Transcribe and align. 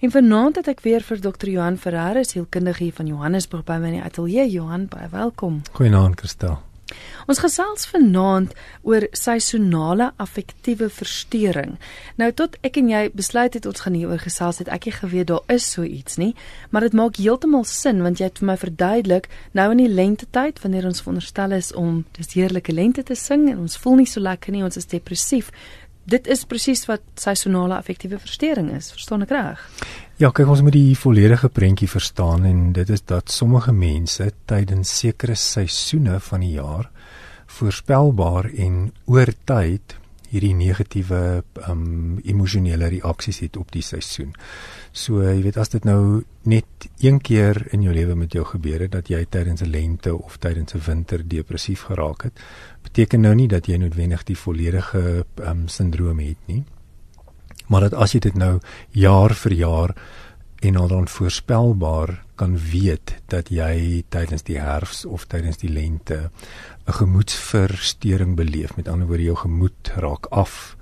En 0.00 0.10
vanaand 0.10 0.56
het 0.56 0.68
ek 0.72 0.78
weer 0.80 1.02
vir 1.04 1.18
Dr. 1.20 1.50
Johan 1.52 1.76
Ferreira, 1.76 2.22
sielkundige 2.24 2.86
hier 2.86 2.96
van 2.96 3.10
Johannesburg 3.10 3.66
by 3.68 3.76
my 3.82 3.90
in 3.92 3.98
die 3.98 4.06
ateljee. 4.06 4.48
Johan, 4.48 4.88
baie 4.88 5.10
welkom. 5.12 5.60
Goeienaand, 5.76 6.16
Christel. 6.22 6.56
Ons 7.30 7.40
gesels 7.42 7.84
vanaand 7.90 8.54
oor 8.86 9.04
seisonale 9.14 10.10
affektiewe 10.22 10.88
verstoring. 10.90 11.76
Nou 12.18 12.30
tot 12.36 12.56
ek 12.66 12.80
en 12.80 12.88
jy 12.90 13.02
besluit 13.14 13.54
het 13.54 13.68
ons 13.68 13.84
gaan 13.84 13.98
hieroor 13.98 14.22
gesels 14.24 14.60
het, 14.62 14.70
ek 14.72 14.88
het 14.88 14.98
geweet 15.02 15.28
daar 15.30 15.44
is 15.52 15.68
so 15.74 15.84
iets 15.84 16.18
nie, 16.20 16.32
maar 16.70 16.86
dit 16.86 16.96
maak 16.96 17.20
heeltemal 17.20 17.66
sin 17.68 18.02
want 18.02 18.18
jy 18.20 18.30
het 18.30 18.40
vir 18.40 18.50
my 18.50 18.56
verduidelik 18.60 19.28
nou 19.58 19.68
in 19.74 19.84
die 19.84 19.90
lente 19.92 20.26
tyd 20.34 20.58
wanneer 20.64 20.88
ons 20.90 21.04
veronderstel 21.04 21.54
is 21.60 21.70
om 21.76 22.02
dis 22.18 22.34
heerlike 22.34 22.74
lente 22.74 23.04
te 23.06 23.18
sing 23.18 23.46
en 23.52 23.62
ons 23.66 23.78
voel 23.78 24.00
nie 24.02 24.10
so 24.10 24.24
lekker 24.24 24.56
nie, 24.56 24.64
ons 24.66 24.80
is 24.80 24.90
depressief 24.90 25.52
dit 26.04 26.26
is 26.26 26.44
presies 26.44 26.86
wat 26.88 27.02
seisonale 27.20 27.76
affektiewe 27.76 28.18
verstoring 28.18 28.70
is, 28.76 28.90
verstaan 28.94 29.22
ek 29.26 29.34
reg? 29.34 29.62
Ja, 30.20 30.30
kyk 30.30 30.48
ons 30.52 30.62
moet 30.64 30.76
die 30.76 30.96
volledige 30.98 31.48
prentjie 31.48 31.88
verstaan 31.88 32.44
en 32.44 32.72
dit 32.76 32.90
is 32.90 33.04
dat 33.08 33.30
sommige 33.32 33.72
mense 33.72 34.30
tydens 34.50 34.92
sekere 34.98 35.34
seisoene 35.34 36.20
van 36.20 36.44
die 36.44 36.56
jaar 36.58 36.90
voorspelbaar 37.50 38.50
en 38.62 38.90
oor 39.10 39.32
tyd 39.44 39.96
hierdie 40.30 40.54
negatiewe 40.54 41.42
um 41.66 42.20
emosionele 42.22 42.90
reaksies 42.92 43.40
het 43.42 43.56
op 43.58 43.72
die 43.74 43.82
seisoen. 43.82 44.30
So 44.92 45.22
jy 45.22 45.42
weet 45.44 45.56
as 45.56 45.70
dit 45.70 45.84
nou 45.86 46.24
net 46.50 46.88
een 46.98 47.20
keer 47.22 47.60
in 47.70 47.84
jou 47.86 47.92
lewe 47.94 48.16
met 48.18 48.32
jou 48.34 48.42
gebeur 48.44 48.82
het 48.82 48.92
dat 48.92 49.08
jy 49.08 49.24
tydens 49.24 49.62
'n 49.62 49.70
lente 49.70 50.14
of 50.14 50.36
tydens 50.38 50.74
'n 50.74 50.82
winter 50.86 51.28
depressief 51.28 51.82
geraak 51.82 52.22
het, 52.22 52.40
beteken 52.82 53.20
nou 53.20 53.34
nie 53.34 53.48
dat 53.48 53.66
jy 53.66 53.76
noodwendig 53.76 54.24
die 54.24 54.36
volledige 54.36 55.24
um 55.38 55.68
sindroom 55.68 56.18
het 56.18 56.38
nie. 56.46 56.64
Maar 57.68 57.80
dat 57.80 57.94
as 57.94 58.12
jy 58.12 58.18
dit 58.18 58.34
nou 58.34 58.58
jaar 58.90 59.34
vir 59.34 59.52
jaar 59.52 59.94
en 60.60 60.76
al 60.76 60.88
dan 60.88 61.08
voorspelbaar 61.08 62.24
kan 62.34 62.58
weet 62.58 63.14
dat 63.26 63.48
jy 63.48 64.04
tydens 64.08 64.42
die 64.42 64.58
herfs 64.58 65.04
of 65.04 65.24
tydens 65.24 65.56
die 65.56 65.70
lente 65.70 66.30
'n 66.86 66.92
gemoedsversteuring 66.92 68.36
beleef, 68.36 68.76
met 68.76 68.88
ander 68.88 69.06
woorde 69.06 69.22
jou 69.22 69.36
gemoed 69.36 69.92
raak 69.96 70.26
af. 70.26 70.76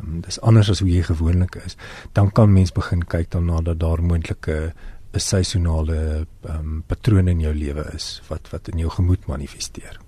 Um, 0.00 0.20
dis 0.24 0.40
anders 0.40 0.70
as 0.70 0.80
hoe 0.80 0.90
jy 0.90 1.02
gewoonlik 1.02 1.56
is. 1.64 1.76
Dan 2.12 2.30
kan 2.32 2.52
mens 2.52 2.72
begin 2.72 3.04
kyk 3.04 3.30
daarna 3.30 3.60
dat 3.60 3.80
daar 3.80 4.02
moontlike 4.02 4.72
'n 5.12 5.18
seisonale 5.18 6.26
um, 6.48 6.82
patroon 6.86 7.28
in 7.28 7.40
jou 7.40 7.54
lewe 7.54 7.84
is 7.94 8.22
wat 8.28 8.50
wat 8.50 8.68
in 8.68 8.78
jou 8.78 8.90
gemoed 8.90 9.26
manifesteer. 9.26 9.98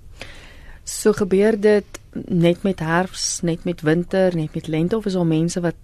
So 0.84 1.12
gebeur 1.12 1.60
dit 1.60 2.00
net 2.12 2.62
met 2.62 2.78
herfs, 2.78 3.40
net 3.42 3.64
met 3.64 3.80
winter, 3.80 4.34
net 4.36 4.54
met 4.54 4.66
lente 4.66 4.96
of 4.96 5.06
is 5.06 5.12
daar 5.12 5.26
mense 5.26 5.60
wat 5.60 5.74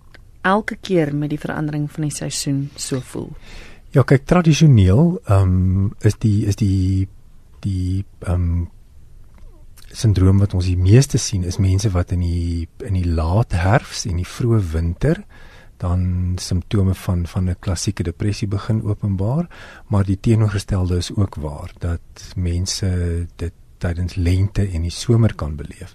elke 0.41 0.77
keer 0.81 1.15
met 1.15 1.31
die 1.31 1.41
verandering 1.41 1.91
van 1.91 2.03
die 2.03 2.15
seisoen 2.15 2.71
so 2.77 3.01
voel? 3.01 3.31
Ja, 3.91 4.03
kyk 4.03 4.27
tradisioneel, 4.27 5.21
ehm 5.25 5.43
um, 5.43 5.95
is 6.01 6.19
die 6.19 6.47
is 6.47 6.57
die 6.57 7.09
die 7.61 8.05
ehm 8.21 8.35
um, 8.35 8.69
sindroom 9.93 10.39
wat 10.39 10.55
ons 10.55 10.67
die 10.67 10.77
meeste 10.77 11.19
sien 11.19 11.45
is 11.45 11.59
mense 11.59 11.91
wat 11.91 12.13
in 12.13 12.21
die 12.21 12.69
in 12.85 12.95
die 12.95 13.07
laat 13.09 13.53
herfs 13.53 14.05
en 14.07 14.17
die 14.21 14.29
vroeë 14.29 14.61
winter 14.73 15.23
dan 15.79 16.35
simptome 16.41 16.95
van 16.95 17.27
van 17.27 17.49
'n 17.51 17.57
klassieke 17.59 18.03
depressie 18.03 18.49
begin 18.49 18.83
openbaar, 18.83 19.47
maar 19.87 20.05
die 20.05 20.21
teenoorgestelde 20.21 20.97
is 20.97 21.15
ook 21.15 21.35
waar 21.35 21.73
dat 21.79 22.01
mense 22.37 23.27
dit 23.37 23.53
tydens 23.79 24.15
lente 24.15 24.69
en 24.69 24.83
die 24.83 24.91
somer 24.91 25.35
kan 25.35 25.57
beleef. 25.57 25.95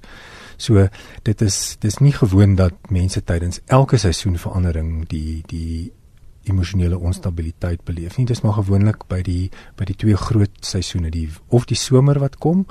So 0.58 0.88
dit 1.24 1.42
is 1.42 1.76
dis 1.80 1.98
nie 1.98 2.12
gewoon 2.12 2.56
dat 2.56 2.74
mense 2.90 3.24
tydens 3.24 3.60
elke 3.66 3.98
seisoenverandering 3.98 5.08
die 5.08 5.44
die 5.46 5.92
emosionele 6.44 6.98
onstabiliteit 6.98 7.84
beleef 7.84 8.18
nie. 8.18 8.26
Dit 8.26 8.36
is 8.36 8.44
maar 8.44 8.54
gewoonlik 8.54 9.08
by 9.08 9.22
die 9.22 9.52
by 9.76 9.88
die 9.88 9.96
twee 9.96 10.16
groot 10.16 10.58
seisoene, 10.60 11.10
die 11.10 11.30
of 11.48 11.66
die 11.66 11.78
somer 11.78 12.20
wat 12.20 12.36
kom 12.38 12.66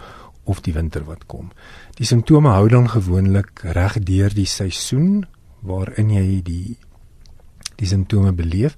of 0.44 0.60
die 0.60 0.74
winter 0.74 1.04
wat 1.04 1.26
kom. 1.26 1.50
Die 1.98 2.06
simptome 2.06 2.48
hou 2.48 2.68
dan 2.68 2.88
gewoonlik 2.90 3.62
reg 3.62 3.98
deur 4.02 4.34
die 4.34 4.46
seisoen 4.46 5.24
waarin 5.60 6.10
jy 6.10 6.42
die 6.42 6.78
die 7.78 7.88
simptome 7.88 8.32
beleef. 8.32 8.76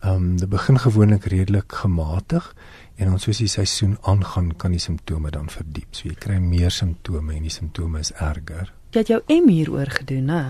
Ehm 0.00 0.14
um, 0.14 0.36
dit 0.38 0.48
begin 0.48 0.78
gewoonlik 0.78 1.24
redelik 1.24 1.72
gematig 1.72 2.54
en 2.96 3.10
dan 3.10 3.18
soos 3.20 3.38
die 3.38 3.48
seisoen 3.48 3.98
aangaan 4.02 4.56
kan 4.56 4.70
die 4.70 4.80
simptome 4.80 5.30
dan 5.30 5.48
verdiep. 5.48 5.88
So 5.90 6.08
jy 6.08 6.14
kry 6.14 6.38
meer 6.38 6.70
simptome 6.70 7.34
en 7.34 7.42
die 7.42 7.52
simptome 7.52 8.00
is 8.00 8.12
erger. 8.12 8.72
Jy 8.90 8.98
het 9.04 9.12
jou 9.12 9.20
M 9.28 9.48
hieroor 9.48 9.86
gedoen, 9.86 10.28
hè? 10.28 10.42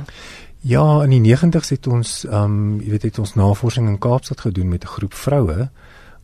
Ja, 0.61 1.03
in 1.05 1.11
die 1.11 1.35
90's 1.35 1.71
het 1.71 1.87
ons 1.87 2.25
ehm 2.29 2.45
um, 2.45 2.81
jy 2.81 2.91
weet 2.91 3.09
het 3.09 3.19
ons 3.19 3.35
navorsing 3.35 3.89
in 3.89 3.99
Kaapstad 3.99 4.41
gedoen 4.41 4.69
met 4.69 4.85
'n 4.85 4.95
groep 4.97 5.15
vroue 5.15 5.71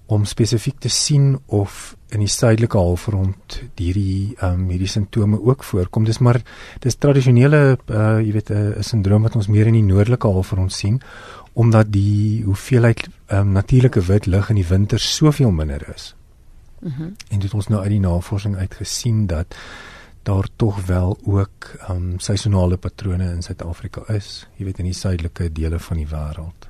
om 0.07 0.25
spesifiek 0.25 0.79
te 0.79 0.89
sien 0.89 1.39
of 1.47 1.97
in 2.15 2.23
die 2.23 2.31
suidelike 2.31 2.79
halfrond 2.79 3.57
hierdie 3.75 4.37
ehm 4.37 4.61
um, 4.61 4.69
hierdie 4.71 4.91
simptome 4.91 5.41
ook 5.43 5.65
voorkom. 5.67 6.05
Dis 6.07 6.21
maar 6.23 6.39
dis 6.81 6.95
tradisionele 6.95 7.79
uh 7.91 8.21
jy 8.23 8.33
weet 8.33 8.51
'n 8.51 8.83
sindroom 8.83 9.23
wat 9.23 9.37
ons 9.37 9.49
meer 9.49 9.67
in 9.67 9.79
die 9.81 9.83
noordelike 9.83 10.27
halfrond 10.27 10.73
sien 10.73 11.01
omdat 11.53 11.91
die 11.93 12.45
hoeveelheid 12.45 13.09
ehm 13.27 13.41
um, 13.41 13.53
natuurlike 13.53 14.01
wit 14.01 14.27
lig 14.27 14.49
in 14.51 14.57
die 14.57 14.69
winter 14.69 14.99
soveel 14.99 15.51
minder 15.51 15.83
is. 15.95 16.15
Mhm. 16.81 17.03
Mm 17.03 17.15
en 17.31 17.39
dit 17.39 17.55
ons 17.55 17.69
nou 17.69 17.81
uit 17.83 17.91
die 17.91 18.01
navorsing 18.01 18.57
uit 18.57 18.75
gesien 18.75 19.27
dat 19.27 19.57
daar 20.23 20.47
tog 20.57 20.87
wel 20.87 21.19
ook 21.25 21.75
ehm 21.81 21.97
um, 21.97 22.19
seisonale 22.19 22.77
patrone 22.77 23.31
in 23.33 23.43
Suid-Afrika 23.43 24.03
is, 24.15 24.47
jy 24.57 24.65
weet 24.65 24.79
in 24.79 24.85
die 24.85 24.95
suidelike 24.95 25.53
dele 25.53 25.79
van 25.79 25.97
die 25.97 26.07
wêreld. 26.07 26.66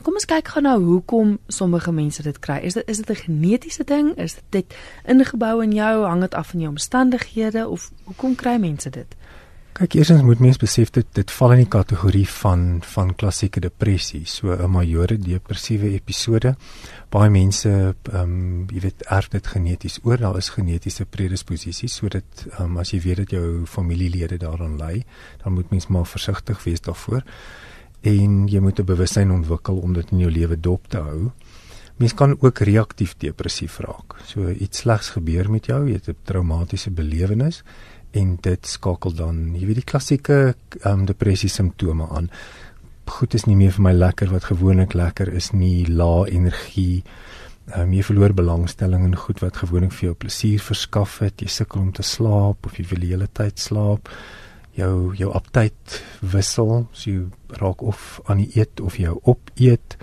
Kom 0.00 0.16
ons 0.16 0.24
kyk 0.24 0.48
gou 0.48 0.62
nou 0.64 0.78
hoekom 0.80 1.34
sommige 1.52 1.92
mense 1.92 2.22
dit 2.24 2.38
kry. 2.40 2.56
Is 2.64 2.78
dit 2.78 2.88
is 2.88 3.02
dit 3.02 3.10
'n 3.10 3.22
genetiese 3.24 3.84
ding? 3.84 4.16
Is 4.16 4.34
dit 4.34 4.44
net 4.50 4.74
ingebou 5.04 5.62
in 5.62 5.72
jou? 5.72 6.04
Hang 6.04 6.20
dit 6.20 6.34
af 6.34 6.48
van 6.48 6.60
jou 6.60 6.70
omstandighede 6.70 7.68
of 7.68 7.90
hoekom 8.04 8.34
kry 8.34 8.56
mense 8.56 8.90
dit? 8.90 9.16
Kyk, 9.72 9.94
eersins 9.94 10.22
moet 10.22 10.38
mens 10.38 10.56
besef 10.56 10.90
dit 10.90 11.06
dit 11.12 11.30
val 11.30 11.52
in 11.52 11.62
die 11.62 11.68
kategorie 11.68 12.28
van 12.28 12.80
van 12.82 13.14
klassieke 13.14 13.60
depressie, 13.60 14.26
so 14.26 14.52
'n 14.52 14.70
majore 14.70 15.18
depressiewe 15.18 15.92
episode. 15.92 16.56
Baie 17.08 17.30
mense 17.30 17.94
ehm 18.12 18.22
um, 18.22 18.66
jy 18.72 18.80
weet 18.80 19.02
erf 19.02 19.28
dit 19.28 19.46
geneties 19.46 19.98
oor. 20.02 20.16
Daar 20.16 20.36
is 20.36 20.48
genetiese 20.48 21.04
predisposisies 21.04 21.94
sodat 21.94 22.46
ehm 22.50 22.62
um, 22.62 22.76
as 22.78 22.90
jy 22.90 23.00
weet 23.00 23.16
dat 23.16 23.30
jou 23.30 23.66
familielede 23.66 24.36
daaraan 24.36 24.76
ly, 24.76 25.04
dan 25.42 25.52
moet 25.52 25.70
mens 25.70 25.86
maar 25.86 26.06
versigtig 26.06 26.64
wees 26.64 26.80
daarvoor 26.80 27.22
en 28.00 28.46
jy 28.48 28.60
moet 28.60 28.78
'n 28.78 28.84
bewustheid 28.84 29.30
ontwikkel 29.30 29.76
om 29.76 29.92
dit 29.92 30.10
in 30.10 30.18
jou 30.18 30.30
lewe 30.30 30.60
dop 30.60 30.88
te 30.88 30.98
hou. 30.98 31.30
Mens 31.96 32.14
kan 32.14 32.36
ook 32.40 32.58
reaktief 32.58 33.16
depressief 33.16 33.78
raak. 33.78 34.16
So 34.24 34.48
iets 34.48 34.78
slegs 34.78 35.10
gebeur 35.10 35.50
met 35.50 35.66
jou, 35.66 35.86
jy 35.86 35.92
het 35.92 36.08
'n 36.08 36.16
traumatiese 36.24 36.90
belewenis 36.90 37.62
en 38.10 38.38
dit 38.40 38.66
skakel 38.66 39.14
dan, 39.14 39.54
jy 39.54 39.66
weet 39.66 39.74
die 39.74 39.92
klassieke 39.92 40.54
um, 40.84 41.04
depressie 41.04 41.48
simptome 41.48 42.08
aan. 42.08 42.30
Goed 43.06 43.34
is 43.34 43.44
nie 43.44 43.56
meer 43.56 43.72
vir 43.72 43.82
my 43.82 43.92
lekker 43.92 44.30
wat 44.30 44.44
gewoonlik 44.44 44.94
lekker 44.94 45.28
is 45.28 45.50
nie, 45.50 45.86
lae 45.86 46.30
energie. 46.30 47.02
Um, 47.76 47.92
jy 47.92 48.02
verloor 48.02 48.34
belangstelling 48.34 49.04
in 49.04 49.16
goed 49.16 49.40
wat 49.40 49.56
gewoonlik 49.56 49.92
vir 49.92 50.04
jou 50.04 50.14
plesier 50.14 50.58
verskaf 50.58 51.18
het. 51.18 51.40
Jy 51.40 51.48
sukkel 51.48 51.80
om 51.80 51.92
te 51.92 52.02
slaap 52.02 52.66
of 52.66 52.78
jy 52.78 52.84
wil 52.90 53.00
die 53.00 53.10
hele 53.10 53.28
tyd 53.32 53.58
slaap 53.58 54.08
jou 54.80 55.14
jou 55.18 55.30
aptyt 55.36 56.00
wissel, 56.32 56.86
so 56.92 57.10
jy 57.10 57.24
raak 57.60 57.82
of 57.82 58.20
aan 58.26 58.42
die 58.42 58.50
eet 58.58 58.80
of 58.80 58.98
jou 59.00 59.18
opeet. 59.22 59.96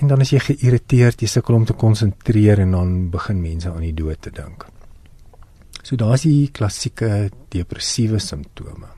En 0.00 0.10
dan 0.12 0.20
as 0.20 0.32
jy 0.34 0.42
geïrriteerd, 0.50 1.22
jy 1.22 1.30
sukkel 1.30 1.56
om 1.56 1.64
te 1.68 1.76
konsentreer 1.76 2.60
en 2.64 2.74
dan 2.76 2.96
begin 3.12 3.40
mense 3.40 3.70
aan 3.70 3.86
die 3.86 3.96
dood 3.96 4.20
te 4.20 4.32
dink. 4.34 4.66
So 5.86 5.96
daar's 5.96 6.26
die 6.26 6.50
klassieke 6.52 7.30
depressiewe 7.54 8.18
simptome. 8.20 8.90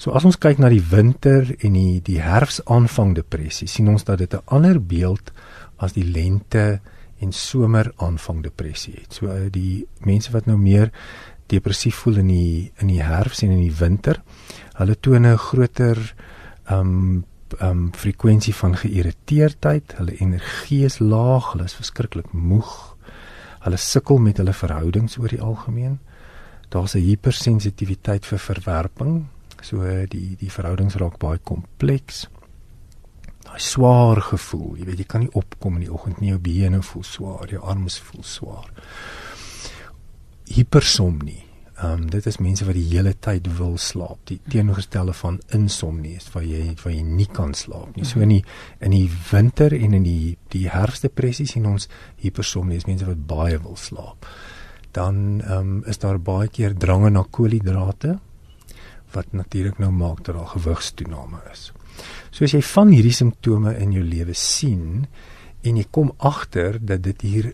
So 0.00 0.14
as 0.16 0.24
ons 0.24 0.38
kyk 0.40 0.62
na 0.62 0.70
die 0.72 0.80
winter 0.80 1.44
en 1.60 1.74
die 1.76 2.00
die 2.00 2.22
herfsaanvang 2.24 3.12
depressie, 3.18 3.68
sien 3.68 3.90
ons 3.92 4.06
dat 4.08 4.18
dit 4.18 4.34
'n 4.34 4.46
ander 4.48 4.80
beeld 4.80 5.30
as 5.76 5.92
die 5.92 6.04
lente 6.04 6.80
en 7.20 7.32
somer 7.32 7.92
aanvang 7.96 8.42
depressie 8.42 8.94
het. 8.96 9.12
So 9.12 9.28
die 9.52 9.86
mense 9.98 10.32
wat 10.32 10.46
nou 10.46 10.56
meer 10.56 10.90
depressief 11.50 12.02
voel 12.04 12.22
in 12.22 12.30
die 12.30 12.72
in 12.82 12.92
die 12.92 13.02
herfs 13.02 13.42
en 13.44 13.54
in 13.56 13.64
die 13.64 13.78
winter. 13.78 14.22
Hulle 14.78 14.96
toon 15.00 15.26
'n 15.26 15.36
groter 15.38 15.98
um, 16.70 17.24
um, 17.58 17.90
frekwensie 17.94 18.54
van 18.54 18.76
geïrriteerdheid, 18.76 19.96
hulle 19.98 20.16
energie 20.20 20.84
is 20.84 20.98
laag, 20.98 21.52
hulle 21.52 21.64
is 21.64 21.74
verskriklik 21.74 22.32
moeg. 22.32 22.96
Hulle 23.60 23.76
sukkel 23.76 24.18
met 24.18 24.38
hulle 24.40 24.52
verhoudings 24.52 25.18
oor 25.18 25.28
die 25.28 25.42
algemeen. 25.42 25.98
Daar's 26.68 26.94
'n 26.94 27.04
hypersensitiwiteit 27.04 28.26
vir 28.26 28.38
verwerping. 28.38 29.26
So 29.62 29.82
die 30.06 30.36
die 30.38 30.50
verhoudings 30.50 30.94
raak 30.94 31.18
baie 31.18 31.38
kompleks. 31.38 32.28
Daai 33.44 33.58
swaar 33.58 34.20
gevoel, 34.20 34.76
jy 34.76 34.84
weet 34.84 34.98
jy 34.98 35.04
kan 35.04 35.20
nie 35.20 35.32
opkom 35.32 35.74
in 35.74 35.80
die 35.80 35.92
oggend 35.92 36.20
nie, 36.20 36.28
jou 36.28 36.38
bene 36.38 36.82
voel 36.82 37.02
swaar, 37.02 37.48
jou 37.48 37.62
arms 37.62 37.98
voel 37.98 38.22
swaar 38.22 38.70
hipersomnie. 40.50 41.44
Ehm 41.80 42.02
um, 42.02 42.08
dit 42.12 42.26
is 42.26 42.36
mense 42.42 42.64
wat 42.68 42.76
die 42.76 42.88
hele 42.90 43.14
tyd 43.24 43.46
wil 43.56 43.78
slaap. 43.80 44.18
Die 44.28 44.40
teenoorgestelde 44.52 45.14
van 45.16 45.38
insomnie 45.56 46.16
is 46.18 46.28
waar 46.34 46.44
jy 46.44 46.74
waar 46.82 46.92
jy 46.92 47.02
nie 47.06 47.28
kan 47.32 47.54
slaap 47.56 47.96
nie. 47.96 48.04
So 48.04 48.20
in 48.20 48.34
die 48.34 48.42
in 48.84 48.92
die 48.92 49.08
winter 49.30 49.72
en 49.72 49.96
in 49.96 50.04
die 50.04 50.36
die 50.52 50.66
herfsdepressie 50.68 51.46
sien 51.48 51.68
ons 51.70 51.88
hipersomnie 52.20 52.76
is 52.76 52.88
mense 52.88 53.08
wat 53.08 53.22
baie 53.26 53.60
wil 53.62 53.78
slaap. 53.80 54.28
Dan 54.92 55.40
ehm 55.40 55.58
um, 55.58 55.84
is 55.88 56.02
daar 56.02 56.20
baie 56.20 56.48
keer 56.48 56.76
drange 56.76 57.10
na 57.10 57.24
koolhidrate 57.30 58.18
wat 59.14 59.32
natuurlik 59.32 59.78
nou 59.78 59.90
maak 59.90 60.24
dat 60.24 60.36
daar 60.36 60.52
gewigstoename 60.52 61.40
is. 61.52 61.70
So 62.30 62.44
as 62.44 62.52
jy 62.54 62.62
van 62.62 62.92
hierdie 62.94 63.14
simptome 63.14 63.72
in 63.78 63.94
jou 63.96 64.04
lewe 64.04 64.34
sien 64.34 65.06
en 65.62 65.76
jy 65.76 65.86
kom 65.90 66.12
agter 66.18 66.78
dat 66.80 67.02
dit 67.02 67.24
hier 67.26 67.52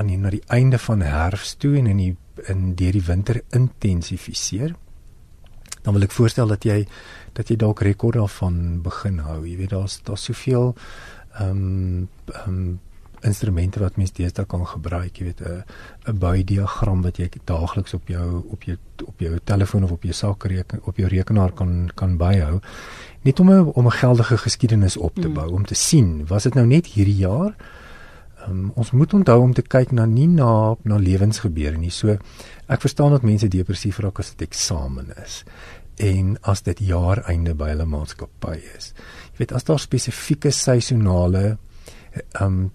aan 0.00 0.10
die 0.10 0.18
na 0.18 0.32
die 0.32 0.44
einde 0.48 0.78
van 0.80 1.04
herfs 1.04 1.56
toe 1.60 1.76
en 1.78 1.86
in 1.86 2.00
die 2.00 2.16
in 2.48 2.74
deur 2.74 2.96
die 2.96 3.04
winter 3.04 3.42
intensifiseer 3.56 4.74
dan 5.82 5.96
wil 5.96 6.04
ek 6.04 6.14
voorstel 6.16 6.52
dat 6.52 6.64
jy 6.64 6.84
dat 7.36 7.50
jy 7.52 7.56
dalk 7.60 7.82
rekord 7.84 8.16
daarvan 8.16 8.80
begin 8.84 9.20
hou 9.24 9.42
jy 9.44 9.56
weet 9.60 9.74
daar's 9.76 10.00
daar's 10.06 10.28
soveel 10.30 10.72
ehm 11.38 11.50
um, 11.50 12.08
ehm 12.34 12.54
um, 12.54 12.78
instrumente 13.20 13.80
wat 13.80 13.98
mens 14.00 14.14
deesdae 14.16 14.46
kan 14.48 14.62
gebruik 14.66 15.18
jy 15.18 15.24
weet 15.24 15.40
'n 15.40 15.64
'n 16.12 16.18
baie 16.18 16.44
diagram 16.44 17.02
wat 17.02 17.18
jy 17.18 17.28
daagliks 17.44 17.94
op 17.94 18.08
jou 18.08 18.44
op 18.48 18.62
jou 18.62 18.76
op 19.04 19.20
jou 19.20 19.38
telefoon 19.44 19.84
of 19.84 19.90
op 19.90 20.02
jou 20.02 20.14
sakrekening 20.14 20.86
op 20.86 20.96
jou 20.96 21.08
rekenaar 21.08 21.52
kan 21.52 21.90
kan 21.94 22.16
byhou 22.16 22.60
net 23.22 23.40
om 23.40 23.50
'n 23.50 23.72
om 23.74 23.86
'n 23.86 24.00
geldige 24.02 24.36
geskiedenis 24.38 24.96
op 24.96 25.14
te 25.14 25.28
mm. 25.28 25.34
bou 25.34 25.48
mm. 25.48 25.54
om 25.54 25.64
te 25.64 25.74
sien 25.74 26.26
was 26.26 26.42
dit 26.42 26.54
nou 26.54 26.66
net 26.66 26.86
hierdie 26.86 27.16
jaar 27.16 27.54
Um, 28.46 28.70
ons 28.74 28.92
moet 28.96 29.12
onthou 29.14 29.40
om 29.42 29.52
te 29.52 29.62
kyk 29.62 29.92
na 29.92 30.06
nie 30.08 30.28
na 30.28 30.76
na 30.88 30.96
lewensgebeure 30.96 31.76
nie. 31.78 31.92
So 31.92 32.16
ek 32.70 32.80
verstaan 32.80 33.12
dat 33.12 33.26
mense 33.26 33.50
depressief 33.52 34.00
raak 34.00 34.22
as 34.22 34.32
dit 34.34 34.46
eksamen 34.48 35.12
is 35.20 35.42
en 36.00 36.36
as 36.48 36.62
dit 36.64 36.78
jaareinde 36.88 37.52
by 37.58 37.74
hulle 37.74 37.86
maatskappy 37.88 38.56
is. 38.76 38.92
Jy 39.34 39.42
weet 39.42 39.54
as 39.56 39.66
daar 39.68 39.82
spesifieke 39.82 40.52
seisonale 40.54 41.58
um 42.40 42.70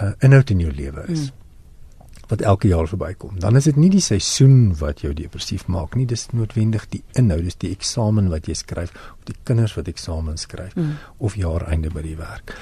uh, 0.00 0.12
inhoud 0.24 0.50
in 0.54 0.62
jou 0.64 0.72
lewe 0.72 1.04
is 1.12 1.26
mm. 1.28 2.20
wat 2.30 2.44
elke 2.48 2.70
jaar 2.70 2.88
verbykom, 2.88 3.36
dan 3.42 3.58
is 3.58 3.68
dit 3.68 3.76
nie 3.76 3.90
die 3.92 4.00
seisoen 4.00 4.72
wat 4.80 5.02
jou 5.04 5.12
depressief 5.14 5.66
maak 5.68 5.98
nie, 5.98 6.06
dis 6.08 6.30
noodwendig 6.32 6.86
die 6.94 7.02
inhoud, 7.18 7.44
dis 7.44 7.58
die 7.60 7.72
eksamen 7.74 8.30
wat 8.32 8.48
jy 8.48 8.56
skryf 8.56 8.94
of 8.94 9.26
die 9.28 9.36
kinders 9.44 9.76
wat 9.76 9.90
eksamen 9.92 10.40
skryf 10.40 10.72
mm. 10.78 10.96
of 11.18 11.36
jaareinde 11.36 11.92
by 11.92 12.06
die 12.06 12.16
werk. 12.16 12.56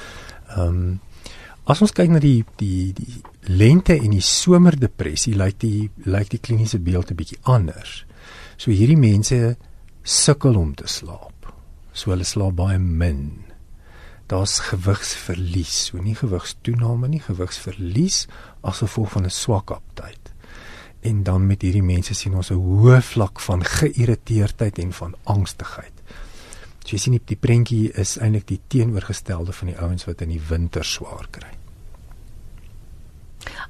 Um 0.59 0.99
As 1.69 1.83
ons 1.85 1.93
kyk 1.93 2.11
na 2.11 2.21
die 2.23 2.45
die 2.57 2.93
die 2.97 3.21
lente 3.53 3.95
en 3.95 4.15
die 4.15 4.25
somerdepressie, 4.25 5.35
lyk 5.37 5.59
die 5.61 5.91
lyk 6.09 6.31
die 6.33 6.41
kliniese 6.41 6.79
beeld 6.79 7.11
'n 7.11 7.17
bietjie 7.17 7.39
anders. 7.43 8.05
So 8.57 8.71
hierdie 8.71 8.97
mense 8.97 9.57
sukkel 10.03 10.57
om 10.57 10.75
te 10.75 10.87
slaap. 10.87 11.53
So 11.93 12.11
hulle 12.11 12.25
slaap 12.25 12.57
baie 12.57 12.79
min. 12.79 13.45
Daar's 14.27 14.61
gewigsverlies, 14.61 15.91
so 15.91 15.99
nie 15.99 16.15
gewigstoename 16.15 17.09
nie, 17.09 17.21
gewigsverlies 17.21 18.29
as 18.63 18.79
gevolg 18.79 19.11
van 19.11 19.25
'n 19.25 19.31
swak 19.31 19.71
aptyt. 19.71 20.33
En 21.03 21.23
dan 21.23 21.47
met 21.47 21.63
hierdie 21.63 21.83
mense 21.83 22.15
sien 22.15 22.35
ons 22.35 22.51
'n 22.51 22.55
hoë 22.55 23.03
vlak 23.03 23.41
van 23.41 23.65
geïrriteerdheid 23.65 24.79
en 24.79 24.93
van 24.93 25.15
angstigheid. 25.25 25.93
So 26.85 26.97
jy 26.97 26.99
sien 27.03 27.17
die, 27.19 27.23
die 27.25 27.39
prentjie 27.39 27.91
is 28.01 28.17
eintlik 28.19 28.47
die 28.49 28.61
teenoorgestelde 28.73 29.53
van 29.53 29.73
die 29.73 29.79
ouens 29.79 30.07
wat 30.09 30.23
in 30.25 30.33
die 30.33 30.43
winter 30.49 30.85
swaar 30.85 31.29
kry. 31.31 31.53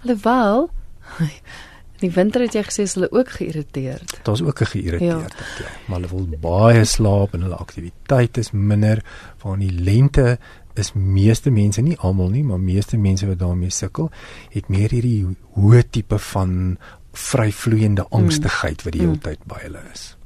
Alhoewel 0.02 0.70
die 2.04 2.10
winter 2.14 2.40
het 2.40 2.54
jy 2.56 2.62
gesê 2.64 2.86
hulle 2.94 3.10
ook 3.12 3.34
geïrriteerd. 3.36 4.20
Daar's 4.24 4.42
ook 4.42 4.60
'n 4.60 4.72
geïrriteerd, 4.72 5.34
ja. 5.36 5.64
ja. 5.64 5.70
Maar 5.86 6.00
hulle 6.00 6.08
wil 6.08 6.38
baie 6.40 6.84
slaap 6.84 7.34
en 7.34 7.42
hulle 7.42 7.54
aktiwiteit 7.56 8.36
is 8.36 8.50
minder 8.50 9.04
van 9.36 9.58
die 9.58 9.72
lente 9.72 10.38
is 10.74 10.92
meeste 10.92 11.50
mense 11.50 11.80
nie 11.80 11.98
almal 11.98 12.28
nie, 12.28 12.44
maar 12.44 12.60
meeste 12.60 12.96
mense 12.96 13.26
wat 13.26 13.38
daarmee 13.38 13.70
sukkel, 13.70 14.10
het 14.50 14.68
meer 14.68 14.90
hierdie 14.90 15.26
hoë 15.56 15.82
tipe 15.90 16.18
van 16.18 16.78
vryvloeiende 17.12 18.02
mm. 18.02 18.16
angstigheid 18.22 18.82
wat 18.82 18.92
die 18.92 19.00
hele 19.00 19.18
mm. 19.18 19.20
tyd 19.26 19.44
by 19.44 19.60
hulle 19.64 19.82
is. 19.92 20.16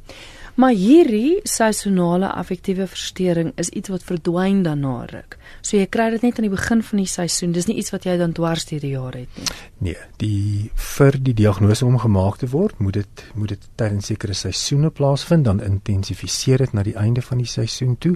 Maar 0.55 0.71
hierdie 0.79 1.41
seisonale 1.43 2.29
affektiewe 2.31 2.87
verstoring 2.87 3.53
is 3.59 3.69
iets 3.75 3.91
wat 3.91 4.05
verdwyn 4.07 4.61
daarna 4.63 5.05
ruk. 5.11 5.35
So 5.61 5.77
jy 5.77 5.89
kry 5.91 6.13
dit 6.15 6.23
net 6.23 6.39
aan 6.39 6.47
die 6.47 6.53
begin 6.53 6.83
van 6.87 7.01
die 7.03 7.09
seisoen. 7.11 7.55
Dis 7.57 7.67
nie 7.67 7.75
iets 7.83 7.91
wat 7.91 8.07
jy 8.07 8.15
dan 8.21 8.37
dwars 8.37 8.69
deur 8.71 8.85
die 8.85 8.93
jaar 8.93 9.19
het 9.19 9.41
nie. 9.41 9.49
Nee, 9.89 10.05
die 10.23 10.71
vir 10.95 11.19
die 11.19 11.35
diagnose 11.35 11.87
om 11.87 11.99
gemaak 11.99 12.39
te 12.39 12.51
word, 12.55 12.79
moet 12.79 13.01
dit 13.01 13.25
moet 13.35 13.57
dit 13.57 13.67
tydens 13.75 14.13
sekere 14.13 14.37
seisoene 14.39 14.93
plaasvind, 14.95 15.45
dan 15.49 15.63
intensifiseer 15.65 16.63
dit 16.63 16.77
na 16.77 16.87
die 16.87 16.95
einde 17.03 17.25
van 17.25 17.43
die 17.43 17.51
seisoen 17.51 17.99
toe 17.99 18.15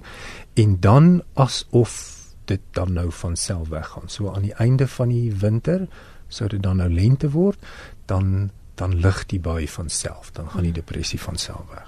en 0.55 0.79
dan 0.85 1.11
asof 1.35 1.99
dit 2.49 2.63
dan 2.79 2.95
nou 2.95 3.11
van 3.13 3.37
self 3.37 3.69
weggaan. 3.75 4.07
So 4.07 4.31
aan 4.31 4.47
die 4.47 4.55
einde 4.63 4.87
van 4.87 5.11
die 5.11 5.35
winter 5.35 5.89
sou 6.29 6.49
dit 6.49 6.63
dan 6.63 6.79
nou 6.79 6.89
lente 6.93 7.35
word, 7.35 7.59
dan 8.07 8.51
dan 8.79 9.01
lig 9.03 9.25
die 9.27 9.41
baie 9.43 9.67
van 9.67 9.89
self, 9.91 10.31
dan 10.33 10.47
gaan 10.55 10.63
die 10.63 10.77
depressie 10.77 11.19
van 11.19 11.37
self 11.37 11.67
weg. 11.75 11.88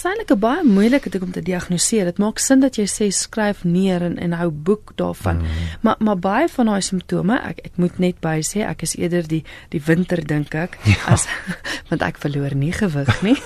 is 0.00 0.06
eintlik 0.08 0.30
'n 0.32 0.40
baie 0.40 0.64
moeilike 0.64 1.10
ding 1.10 1.22
om 1.22 1.32
te 1.32 1.42
diagnoseer. 1.42 2.04
Dit 2.04 2.18
maak 2.18 2.38
sin 2.38 2.60
dat 2.60 2.76
jy 2.76 2.86
sê 2.88 3.10
skryf 3.12 3.64
neer 3.64 4.02
en 4.02 4.16
en 4.18 4.32
hou 4.32 4.50
boek 4.50 4.92
daarvan. 4.96 5.36
Mm. 5.36 5.46
Maar 5.80 5.96
maar 5.98 6.18
baie 6.18 6.48
van 6.48 6.66
daai 6.66 6.80
simptome, 6.80 7.36
ek 7.38 7.58
ek 7.64 7.76
moet 7.76 7.98
net 7.98 8.20
by 8.20 8.40
sê 8.40 8.64
ek 8.64 8.82
is 8.82 8.96
eerder 8.96 9.28
die 9.28 9.44
die 9.68 9.82
winter 9.84 10.24
dink 10.26 10.54
ek 10.54 10.78
ja. 10.84 10.94
as 11.06 11.26
want 11.90 12.02
ek 12.02 12.18
verloor 12.18 12.54
nie 12.54 12.72
gewig 12.72 13.22
nie. 13.22 13.36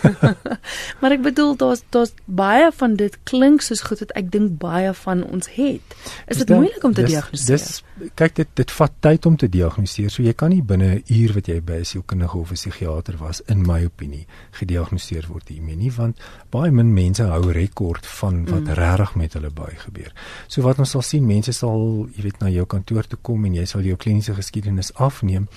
maar 1.01 1.13
ek 1.13 1.23
bedoel 1.23 1.57
daar's 1.57 1.83
daar's 1.91 2.15
baie 2.27 2.71
van 2.73 2.95
dit 2.95 3.19
klink 3.25 3.63
soos 3.63 3.83
goed 3.83 3.99
wat 3.99 4.13
ek 4.15 4.31
dink 4.31 4.59
baie 4.59 4.95
van 4.95 5.25
ons 5.25 5.49
het. 5.57 5.97
Is 6.27 6.37
dit 6.37 6.49
moeilik 6.49 6.85
om 6.85 6.95
te 6.95 7.03
dis, 7.03 7.11
diagnoseer? 7.11 7.59
Dis 7.59 7.83
kyk 8.15 8.35
dit 8.35 8.49
dit 8.55 8.71
vat 8.71 8.93
tyd 9.01 9.27
om 9.27 9.37
te 9.37 9.49
diagnoseer. 9.49 10.11
So 10.11 10.23
jy 10.23 10.33
kan 10.33 10.51
nie 10.51 10.63
binne 10.63 10.95
'n 10.95 11.03
uur 11.09 11.35
wat 11.35 11.49
jy 11.49 11.61
by 11.61 11.81
'n 11.83 11.85
sielkundige 11.85 12.39
of 12.39 12.51
'n 12.51 12.55
psigiater 12.55 13.17
was 13.19 13.43
in 13.49 13.63
my 13.67 13.85
opinie 13.85 14.27
gediagnoseer 14.53 15.27
word 15.29 15.49
hiermee 15.49 15.77
nie 15.77 15.93
want 15.93 16.19
baie 16.51 16.71
min 16.71 16.93
mense 16.95 17.23
hou 17.23 17.53
rekord 17.53 18.07
van 18.07 18.45
wat 18.45 18.69
mm. 18.69 18.75
regtig 18.79 19.15
met 19.15 19.33
hulle 19.39 19.51
baie 19.51 19.77
gebeur. 19.77 20.13
So 20.49 20.63
wat 20.63 20.79
ons 20.79 20.91
sal 20.91 21.03
sien, 21.03 21.27
mense 21.27 21.53
sal, 21.53 22.09
jy 22.17 22.23
weet, 22.29 22.41
na 22.41 22.49
jou 22.53 22.67
kantoor 22.67 23.09
toe 23.09 23.19
kom 23.23 23.45
en 23.45 23.55
jy 23.55 23.67
sal 23.67 23.83
jou 23.87 23.97
kliniese 23.97 24.35
geskiedenis 24.35 24.93
afneem 24.95 25.49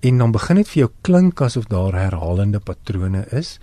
en 0.00 0.18
dan 0.18 0.30
begin 0.30 0.60
dit 0.60 0.68
vir 0.70 0.80
jou 0.80 0.90
klink 1.02 1.40
asof 1.42 1.66
daar 1.70 1.96
herhalende 1.98 2.60
patrone 2.62 3.24
is 3.34 3.56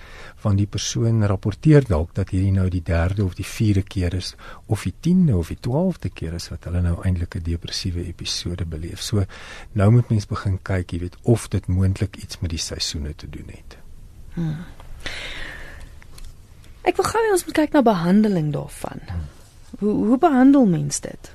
van 0.44 0.58
die 0.60 0.68
persoon 0.68 1.24
rapporteer 1.24 1.88
dalk 1.88 2.12
dat 2.18 2.34
hierdie 2.36 2.52
nou 2.52 2.68
die 2.70 2.84
derde 2.84 3.24
of 3.24 3.38
die 3.40 3.48
vierde 3.48 3.86
keer 3.88 4.18
is 4.18 4.34
of 4.68 4.84
die 4.84 4.94
10de 5.08 5.38
of 5.38 5.54
die 5.54 5.60
12de 5.68 6.12
keer 6.14 6.36
is 6.36 6.50
wat 6.52 6.68
hulle 6.68 6.82
nou 6.84 6.98
eintlik 7.08 7.36
'n 7.40 7.44
depressiewe 7.44 8.04
episode 8.06 8.66
beleef. 8.66 9.02
So 9.02 9.26
nou 9.74 9.92
moet 9.92 10.10
mens 10.10 10.28
begin 10.28 10.60
kyk, 10.62 10.92
jy 10.92 11.00
weet, 11.00 11.18
of 11.24 11.48
dit 11.48 11.68
moontlik 11.68 12.16
iets 12.18 12.40
met 12.40 12.50
die 12.50 12.60
seisoene 12.60 13.16
te 13.16 13.30
doen 13.30 13.48
het. 13.48 13.78
Hmm. 14.34 14.66
Ek 16.86 17.00
wil 17.00 17.08
gou 17.10 17.22
hê 17.24 17.32
ons 17.34 17.46
moet 17.48 17.58
kyk 17.58 17.74
na 17.74 17.82
behandeling 17.82 18.52
daarvan. 18.54 19.02
Hoe 19.80 19.94
hoe 20.10 20.18
behandel 20.22 20.68
mens 20.70 21.02
dit? 21.02 21.32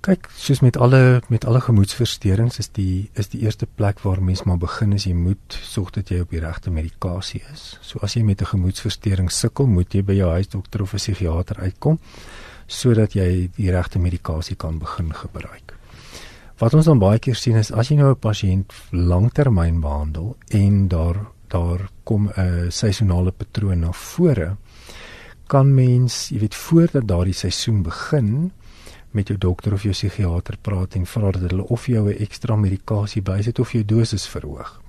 Kyk, 0.00 0.30
soos 0.32 0.62
met 0.64 0.78
alle 0.80 1.20
met 1.28 1.44
alle 1.44 1.60
gemoedsversteurings 1.60 2.58
is 2.58 2.70
die 2.76 3.10
is 3.20 3.28
die 3.28 3.42
eerste 3.44 3.66
plek 3.66 4.00
waar 4.00 4.22
mens 4.24 4.42
maar 4.48 4.58
begin 4.58 4.94
is 4.96 5.04
jy 5.04 5.12
moet 5.14 5.56
sorg 5.62 5.92
dat 5.94 6.08
jy 6.10 6.22
op 6.24 6.32
die 6.34 6.40
regte 6.40 6.72
medikasie 6.72 7.42
is. 7.52 7.76
So 7.84 8.00
as 8.02 8.16
jy 8.16 8.22
met 8.24 8.40
'n 8.42 8.52
gemoedsversteuring 8.56 9.30
sukkel, 9.30 9.66
moet 9.66 9.94
jy 9.94 10.02
by 10.02 10.16
jou 10.16 10.30
huisdokter 10.30 10.82
of 10.82 10.94
'n 10.94 10.96
psigiater 10.96 11.60
uitkom 11.60 11.98
sodat 12.66 13.12
jy 13.12 13.50
die 13.56 13.70
regte 13.70 13.98
medikasie 13.98 14.56
kan 14.56 14.78
begin 14.78 15.12
gebruik. 15.12 15.74
Wat 16.58 16.74
ons 16.74 16.84
dan 16.84 16.98
baie 16.98 17.18
keer 17.18 17.34
sien 17.34 17.56
is 17.56 17.72
as 17.72 17.88
jy 17.88 17.96
nou 17.96 18.10
'n 18.10 18.18
pasiënt 18.18 18.72
langtermyn 18.90 19.80
behandel 19.80 20.36
en 20.48 20.88
daar 20.88 21.16
daar 21.50 21.88
kom 22.04 22.30
'n 22.36 22.70
seisonale 22.70 23.32
patroon 23.32 23.80
na 23.80 23.92
vore 23.92 24.56
kan 25.50 25.74
mens, 25.74 26.28
jy 26.30 26.38
weet, 26.44 26.54
voordat 26.54 27.08
daardie 27.10 27.34
seisoen 27.34 27.82
begin 27.82 28.52
met 29.10 29.28
jou 29.28 29.38
dokter 29.38 29.74
of 29.74 29.82
jou 29.82 29.94
psigiater 29.94 30.56
praat 30.62 30.94
en 30.94 31.06
vra 31.06 31.32
dat 31.34 31.48
hulle 31.48 31.66
of 31.74 31.86
jou 31.90 32.06
'n 32.08 32.22
ekstra 32.22 32.56
medikasie 32.56 33.22
bysit 33.22 33.58
of 33.58 33.72
jou 33.72 33.84
dosis 33.84 34.26
verhoog. 34.28 34.80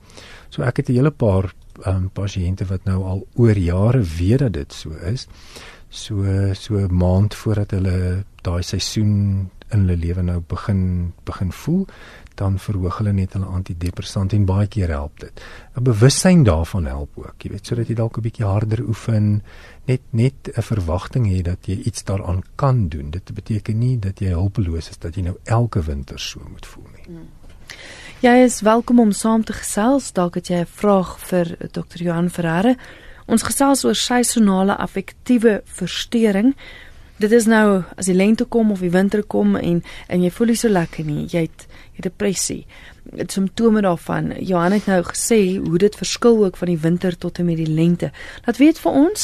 So 0.50 0.62
ek 0.62 0.78
het 0.78 0.90
'n 0.90 0.94
hele 0.94 1.12
paar 1.12 1.54
um, 1.86 2.10
pasiënte 2.14 2.66
wat 2.66 2.86
nou 2.86 3.04
al 3.04 3.28
oor 3.36 3.58
jare 3.58 4.02
weet 4.02 4.40
dat 4.40 4.54
dit 4.54 4.74
so 4.74 4.92
is. 4.92 5.28
So 5.90 6.24
so 6.54 6.78
'n 6.78 6.94
maand 6.94 7.36
voordat 7.36 7.72
hulle 7.72 8.24
daai 8.44 8.64
seisoen 8.64 9.50
in 9.72 9.80
hulle 9.80 9.98
lewe 9.98 10.22
nou 10.22 10.42
begin 10.48 11.14
begin 11.24 11.52
voel, 11.52 11.88
dan 12.42 12.58
verhoog 12.60 12.98
hulle 13.02 13.14
net 13.14 13.36
hulle 13.38 13.50
antidepressant 13.58 14.34
en 14.34 14.46
baie 14.50 14.68
keer 14.68 14.94
help 14.94 15.20
dit. 15.24 15.44
'n 15.78 15.84
Bewussyn 15.84 16.44
daarvan 16.44 16.86
help 16.86 17.18
ook, 17.18 17.36
jy 17.44 17.52
weet, 17.52 17.66
sodat 17.66 17.88
jy 17.88 17.96
dalk 17.96 18.18
'n 18.18 18.26
bietjie 18.28 18.46
harder 18.46 18.82
oefen, 18.88 19.44
net 19.86 20.02
net 20.12 20.50
'n 20.56 20.62
verwagting 20.62 21.28
hê 21.28 21.42
dat 21.42 21.68
jy 21.68 21.78
iets 21.86 22.04
daaraan 22.04 22.42
kan 22.56 22.88
doen. 22.90 23.12
Dit 23.12 23.34
beteken 23.34 23.78
nie 23.78 24.00
dat 24.00 24.20
jy 24.20 24.34
hulpeloos 24.34 24.90
is 24.90 24.98
dat 24.98 25.16
jy 25.16 25.22
nou 25.22 25.38
elke 25.44 25.82
winter 25.82 26.20
so 26.20 26.42
moet 26.50 26.66
voel 26.66 26.90
nie. 26.96 27.06
Hmm. 27.06 27.30
Jy 28.22 28.44
is 28.44 28.62
welkom 28.62 29.00
om 29.00 29.12
saam 29.12 29.44
te 29.44 29.54
gesels. 29.54 30.12
Dalk 30.14 30.36
het 30.36 30.48
jy 30.48 30.60
'n 30.62 30.66
vraag 30.66 31.20
vir 31.20 31.58
Dr. 31.72 32.04
Johan 32.04 32.30
Ferreira. 32.30 32.76
Ons 33.26 33.44
gesels 33.44 33.84
oor 33.86 33.96
seisonale 33.96 34.78
affektiewe 34.78 35.62
verstoring. 35.66 36.56
Dit 37.22 37.30
is 37.38 37.46
nou 37.46 37.84
as 38.00 38.08
die 38.10 38.16
lente 38.18 38.48
kom 38.50 38.72
of 38.74 38.80
die 38.82 38.90
winter 38.90 39.22
kom 39.30 39.54
en 39.60 39.84
en 40.10 40.24
jy 40.26 40.32
voel 40.34 40.50
nie 40.52 40.58
so 40.58 40.70
lekker 40.72 41.06
nie. 41.06 41.28
Jy 41.30 41.42
het 41.46 41.68
jy 41.94 42.02
depressie. 42.08 42.64
Dit 43.04 43.32
simptome 43.36 43.82
daarvan. 43.86 44.32
Johan 44.40 44.72
het 44.74 44.88
nou 44.90 45.04
gesê 45.06 45.60
hoe 45.62 45.78
dit 45.78 45.96
verskil 46.00 46.46
ook 46.46 46.58
van 46.58 46.68
die 46.72 46.82
winter 46.82 47.18
tot 47.18 47.38
en 47.38 47.46
met 47.52 47.60
die 47.62 47.70
lente. 47.70 48.10
Laat 48.48 48.58
weet 48.58 48.78
vir 48.82 48.92
ons 49.04 49.22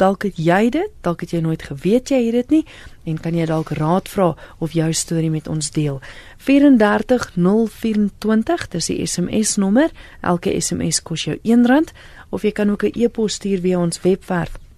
dalk 0.00 0.24
het 0.24 0.36
jy 0.40 0.70
dit, 0.72 0.88
dalk 1.04 1.20
het 1.20 1.30
jy 1.34 1.40
nooit 1.44 1.62
geweet 1.62 2.08
jy 2.08 2.24
het 2.28 2.36
dit 2.38 2.50
nie 2.54 2.64
en 3.10 3.16
kan 3.20 3.34
jy 3.36 3.46
dalk 3.50 3.68
raad 3.76 4.08
vra 4.08 4.36
of 4.62 4.72
jou 4.72 4.92
storie 4.94 5.30
met 5.34 5.48
ons 5.50 5.70
deel. 5.74 6.00
34024 6.46 8.68
dis 8.78 8.86
die 8.94 9.02
SMS 9.06 9.56
nommer. 9.58 9.90
Elke 10.22 10.60
SMS 10.60 11.02
kos 11.02 11.24
jou 11.26 11.36
R1 11.42 11.84
of 12.30 12.42
jy 12.46 12.52
kan 12.54 12.70
ook 12.70 12.84
'n 12.84 12.92
e-pos 12.94 13.34
stuur 13.34 13.60
via 13.60 13.78
ons 13.80 14.00
webwerf 14.06 14.69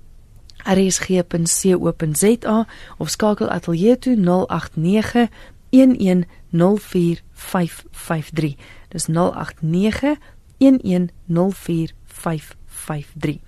rsg.co.za 0.65 2.67
of 2.99 3.11
skakel 3.11 3.49
ateljee 3.49 3.99
toe 3.99 4.17
089 4.17 5.29
1104553. 5.71 8.57
Dis 8.89 9.07
089 9.07 10.17
1104553. 10.59 13.41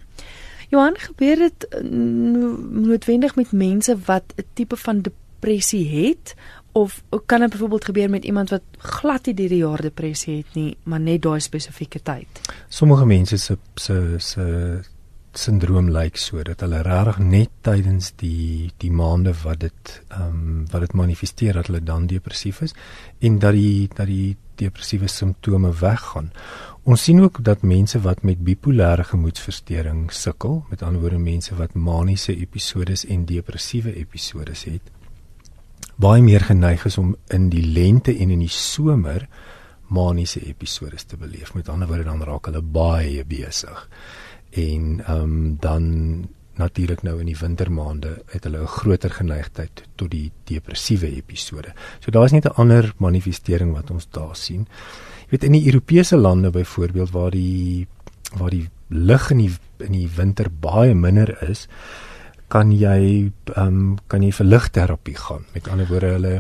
Johan, 0.69 0.99
gebeur 0.99 1.37
dit 1.37 1.69
eh, 1.69 1.81
noodwendig 2.71 3.37
met 3.37 3.53
mense 3.53 3.99
wat 4.05 4.25
'n 4.37 4.45
tipe 4.53 4.77
van 4.77 5.01
depressie 5.01 6.07
het 6.07 6.35
of 6.73 7.03
kan 7.27 7.41
dit 7.41 7.51
byvoorbeeld 7.51 7.85
gebeur 7.85 8.11
met 8.11 8.25
iemand 8.25 8.51
wat 8.51 8.63
glad 8.79 9.27
nie 9.27 9.35
die 9.35 9.57
jaar 9.57 9.81
depressie 9.81 10.37
het 10.37 10.55
nie, 10.55 10.77
maar 10.83 11.01
net 11.01 11.23
daai 11.23 11.41
spesifieke 11.41 12.03
tyd? 12.03 12.27
Sommige 12.69 13.07
mense 13.07 13.37
se 13.37 13.59
se 13.75 14.15
se 14.19 14.81
sindroom 15.39 15.91
lyk 15.91 16.17
so 16.21 16.43
dat 16.43 16.61
hulle 16.65 16.83
regtig 16.87 17.19
net 17.19 17.51
tydens 17.67 18.13
die 18.21 18.71
die 18.83 18.91
maande 18.91 19.35
wat 19.43 19.61
dit 19.67 19.93
ehm 20.09 20.29
um, 20.29 20.65
wat 20.73 20.87
dit 20.87 20.97
manifesteer 21.03 21.59
dat 21.59 21.71
hulle 21.71 21.83
dan 21.83 22.07
depressief 22.07 22.61
is 22.63 22.75
en 23.21 23.39
dat 23.39 23.53
die 23.53 23.89
dat 23.95 24.07
die 24.07 24.37
depressiewe 24.55 25.09
simptome 25.09 25.73
weggaan. 25.81 26.31
Ons 26.85 27.03
sien 27.03 27.23
ook 27.23 27.41
dat 27.45 27.63
mense 27.63 28.01
wat 28.01 28.23
met 28.23 28.45
bipolêre 28.45 29.05
gemoedversteuring 29.05 30.13
sukkel, 30.13 30.65
met 30.71 30.83
ander 30.83 31.01
woorde 31.01 31.19
mense 31.19 31.57
wat 31.59 31.75
maniese 31.75 32.37
episodes 32.37 33.07
en 33.07 33.25
depressiewe 33.25 33.95
episodes 33.97 34.65
het, 34.69 34.93
baie 35.97 36.23
meer 36.23 36.45
geneig 36.45 36.85
is 36.85 36.99
om 36.99 37.15
in 37.33 37.49
die 37.49 37.65
lente 37.67 38.15
en 38.15 38.31
in 38.31 38.43
die 38.43 38.53
somer 38.53 39.29
maniese 39.95 40.41
episodes 40.47 41.05
te 41.05 41.17
beleef. 41.17 41.55
Met 41.55 41.69
ander 41.69 41.89
woorde 41.89 42.05
dan 42.05 42.23
raak 42.23 42.51
hulle 42.51 42.63
baie 42.63 43.25
besig. 43.25 43.89
En 44.55 45.03
ehm 45.07 45.21
um, 45.21 45.57
dan 45.61 45.85
natuurlik 46.55 47.03
nou 47.03 47.19
in 47.19 47.27
die 47.27 47.39
wintermaande 47.39 48.23
het 48.31 48.45
hulle 48.45 48.63
'n 48.63 48.67
groter 48.67 49.11
geneigtheid 49.11 49.83
tot 49.95 50.11
die 50.11 50.33
depressiewe 50.45 51.17
episode. 51.17 51.73
So 52.01 52.11
daar's 52.11 52.33
net 52.33 52.45
'n 52.45 52.55
ander 52.55 52.93
manifestering 52.97 53.73
wat 53.73 53.91
ons 53.91 54.07
daar 54.11 54.37
sien 54.37 54.69
weet 55.35 55.45
in 55.45 55.57
die 55.57 55.67
Europese 55.67 56.17
lande 56.17 56.51
byvoorbeeld 56.51 57.11
waar 57.11 57.31
die 57.31 57.87
waar 58.39 58.51
die 58.51 58.69
lig 58.89 59.31
in 59.31 59.39
die 59.39 59.53
in 59.79 59.93
die 59.93 60.09
winter 60.17 60.51
baie 60.51 60.95
minder 60.95 61.33
is 61.49 61.67
kan 62.55 62.71
jy 62.71 63.33
ehm 63.51 63.67
um, 63.67 63.87
kan 64.07 64.23
jy 64.23 64.31
vir 64.37 64.47
ligterapie 64.47 65.17
gaan. 65.19 65.43
Met 65.55 65.67
ander 65.73 65.89
woorde 65.91 66.13
hulle 66.15 66.35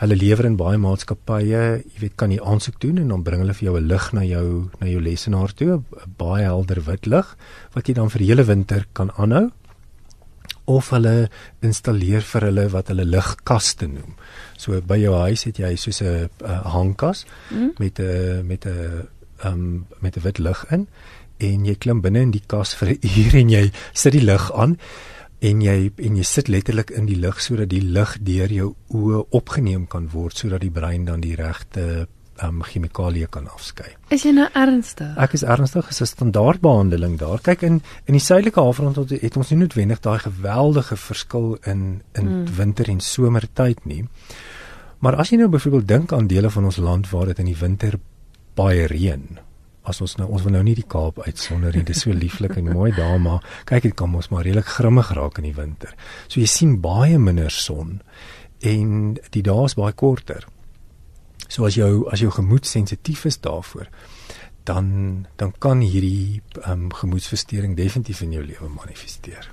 hulle 0.00 0.16
lewer 0.16 0.46
in 0.48 0.56
baie 0.56 0.78
maatskappye, 0.80 1.62
jy 1.84 2.00
weet 2.00 2.14
kan 2.16 2.32
jy 2.32 2.38
aansoek 2.40 2.78
doen 2.80 3.02
en 3.02 3.12
dan 3.12 3.24
bring 3.26 3.42
hulle 3.44 3.56
vir 3.58 3.66
jou 3.68 3.76
'n 3.76 3.88
lig 3.88 4.06
na 4.12 4.22
jou 4.24 4.70
na 4.80 4.86
jou 4.88 5.00
lesenaar 5.00 5.52
toe, 5.52 5.76
'n 5.76 6.14
baie 6.16 6.44
helder 6.44 6.80
wit 6.88 7.06
lig 7.06 7.36
wat 7.74 7.88
jy 7.88 7.94
dan 7.94 8.10
vir 8.10 8.18
die 8.18 8.30
hele 8.30 8.44
winter 8.44 8.86
kan 8.94 9.10
aanhou 9.18 9.50
of 10.64 10.90
hulle 10.90 11.28
installeer 11.60 12.22
vir 12.22 12.42
hulle 12.48 12.68
wat 12.68 12.88
hulle 12.88 13.04
ligkaste 13.04 13.86
noem. 13.88 14.16
So 14.56 14.80
by 14.80 14.96
jou 14.96 15.14
huis 15.14 15.44
het 15.44 15.58
jy 15.58 15.76
soos 15.76 16.00
'n 16.02 16.30
hangkas 16.64 17.26
mm. 17.50 17.70
met 17.78 18.00
'n 18.00 18.46
met 18.46 18.64
'n 18.66 19.08
um 19.44 19.86
met 20.00 20.16
'n 20.16 20.22
wit 20.22 20.38
lig 20.38 20.64
in 20.70 20.88
en 21.38 21.64
jy 21.66 21.74
klim 21.74 22.00
binne 22.00 22.20
in 22.20 22.30
die 22.30 22.46
kas 22.46 22.74
vir 22.74 22.88
'n 22.88 22.98
uur 23.02 23.34
en 23.34 23.48
jy 23.50 23.70
sit 23.92 24.12
die 24.12 24.24
lig 24.24 24.52
aan 24.52 24.78
en 25.40 25.60
jy 25.62 25.90
en 25.96 26.16
jy 26.18 26.24
sit 26.26 26.48
letterlik 26.48 26.90
in 26.90 27.06
die 27.06 27.18
lig 27.18 27.40
sodat 27.40 27.70
die 27.70 27.82
lig 27.82 28.16
deur 28.26 28.52
jou 28.52 28.74
oë 28.94 29.24
opgeneem 29.38 29.86
kan 29.86 30.08
word 30.12 30.36
sodat 30.36 30.64
die 30.64 30.74
brein 30.74 31.04
dan 31.06 31.20
die 31.22 31.36
regte 31.38 32.08
um, 32.42 32.62
chemikalieë 32.62 33.28
kan 33.30 33.46
afskei. 33.50 33.90
Is 34.14 34.24
jy 34.26 34.32
nou 34.36 34.48
ernstig? 34.58 35.14
Ek 35.20 35.34
is 35.38 35.44
ernstig, 35.46 35.88
is 35.90 36.00
'n 36.02 36.06
standaardbehandeling 36.06 37.18
daar. 37.18 37.40
Kyk 37.40 37.62
in 37.62 37.82
in 38.06 38.14
die 38.14 38.24
suidelike 38.24 38.60
halfrond 38.60 39.10
het 39.10 39.36
ons 39.36 39.50
nie 39.50 39.58
noodwendig 39.58 40.00
daai 40.00 40.18
geweldige 40.18 40.96
verskil 40.96 41.58
in 41.64 42.02
in 42.14 42.26
mm. 42.26 42.56
winter 42.56 42.88
en 42.88 43.00
somertyd 43.00 43.84
nie. 43.84 44.08
Maar 44.98 45.16
as 45.16 45.30
jy 45.30 45.38
nou 45.38 45.48
byvoorbeeld 45.48 45.88
dink 45.88 46.12
aan 46.12 46.26
dele 46.26 46.50
van 46.50 46.64
ons 46.64 46.76
land 46.76 47.10
waar 47.10 47.26
dit 47.26 47.38
in 47.38 47.46
die 47.46 47.56
winter 47.56 47.98
baie 48.54 48.86
reën, 48.86 49.38
as 49.88 50.00
ons 50.04 50.16
nou 50.20 50.28
ons 50.28 50.44
wil 50.44 50.52
nou 50.52 50.62
nie 50.66 50.76
die 50.78 50.86
Kaap 50.86 51.20
uitsonder 51.24 51.72
nie, 51.72 51.84
dit 51.86 51.96
is 51.96 52.04
so 52.04 52.12
lieflik 52.12 52.58
en 52.60 52.70
mooi 52.72 52.90
daar, 52.96 53.18
maar 53.20 53.44
kyk 53.68 53.88
dit 53.88 53.96
kan 53.96 54.14
ons 54.14 54.30
maar 54.32 54.44
redelik 54.46 54.68
grimmig 54.76 55.10
raak 55.16 55.40
in 55.40 55.48
die 55.48 55.56
winter. 55.56 55.94
So 56.28 56.40
jy 56.40 56.46
sien 56.50 56.78
baie 56.84 57.18
minder 57.18 57.50
son 57.54 58.00
en 58.60 59.16
die 59.34 59.44
dae 59.46 59.64
is 59.64 59.76
baie 59.78 59.94
korter. 59.96 60.46
So 61.48 61.64
as 61.68 61.78
jou 61.78 62.08
as 62.12 62.20
jou 62.20 62.30
gemoed 62.34 62.66
sensitief 62.68 63.24
is 63.28 63.40
daarvoor, 63.40 63.88
dan 64.68 65.26
dan 65.40 65.54
kan 65.58 65.80
hierdie 65.80 66.42
um, 66.66 66.90
gemoedsversteuring 66.92 67.76
definitief 67.76 68.20
in 68.22 68.36
jou 68.36 68.44
lewe 68.44 68.68
manifesteer. 68.74 69.48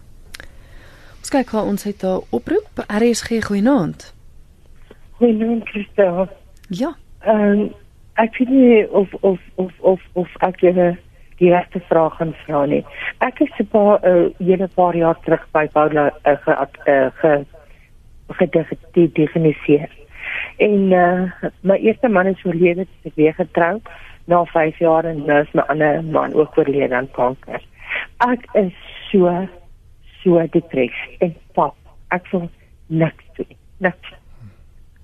Ons 1.21 1.31
kyk 1.33 1.55
gou 1.55 1.63
ons 1.65 1.83
het 1.83 2.03
'n 2.03 2.21
oproep. 2.29 2.83
RSG 2.87 3.41
goeienaand. 3.47 4.13
Goeienaand 5.17 5.63
Christel. 5.69 6.29
Ja. 6.69 6.95
Ehm 7.19 7.59
um, 7.59 7.73
ek 8.21 8.37
weet 8.37 8.49
nie 8.49 8.85
of 8.89 9.13
of 9.21 9.39
of 9.55 9.71
of 9.79 10.01
of 10.13 10.37
ek 10.47 10.61
jy 10.63 10.71
die 11.39 11.51
regte 11.51 11.81
vraag 11.89 12.15
gaan 12.17 12.33
vra 12.45 12.65
nie. 12.65 12.83
Ek 13.19 13.41
is 13.41 13.51
'n 13.59 13.67
paar 13.67 13.99
uh, 14.07 14.29
hele 14.39 14.67
paar 14.75 14.95
jaar 14.95 15.19
terug 15.25 15.43
by 15.51 15.67
Paula 15.67 16.11
uh, 16.23 16.35
ge 16.43 16.53
uh, 16.87 17.11
ge 17.19 17.45
gedefinieer. 18.27 19.89
En 20.57 20.91
uh 20.91 21.31
my 21.61 21.77
eerste 21.77 22.07
man 22.07 22.27
is 22.27 22.45
oorlede, 22.45 22.87
ek 23.03 23.15
weer 23.15 23.33
getroud 23.33 23.81
na 24.25 24.43
5 24.45 24.79
jaar 24.79 25.05
en 25.05 25.25
nou 25.25 25.41
is 25.41 25.53
my 25.53 25.63
ander 25.67 26.03
man 26.03 26.33
ook 26.33 26.57
oorlede 26.57 26.95
aan 26.95 27.11
kanker. 27.11 27.61
Ek 28.25 28.47
is 28.53 28.73
so 29.11 29.47
so 30.23 30.47
depressief 30.51 31.19
en 31.19 31.35
pap. 31.53 31.75
Ek 32.09 32.25
voel 32.31 32.49
niks 32.87 33.25
toe. 33.35 33.45
Niks. 33.77 34.13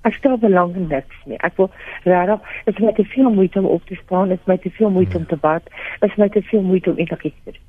Ek 0.07 0.13
stel 0.17 0.37
belang 0.41 0.75
in 0.75 0.87
niks 0.89 1.17
nie. 1.29 1.37
Ek 1.45 1.57
wil 1.59 1.69
regtig, 2.03 2.53
dit 2.65 2.75
is 2.75 2.85
my 2.85 2.93
te 2.97 3.05
veel 3.13 3.29
moeite 3.29 3.59
om 3.59 3.67
op 3.69 3.83
te 3.85 3.97
staan, 4.03 4.31
dit 4.33 4.39
is 4.39 4.49
my 4.49 4.57
te 4.57 4.71
veel 4.77 4.89
moeite 4.89 5.17
om 5.17 5.25
te 5.29 5.37
bad, 5.37 5.67
dit 5.99 6.09
is 6.09 6.17
my 6.17 6.29
te 6.29 6.41
veel 6.41 6.61
moeite 6.65 6.89
om 6.89 6.97
enigiets 6.97 7.43
te 7.43 7.51
doen. 7.51 7.67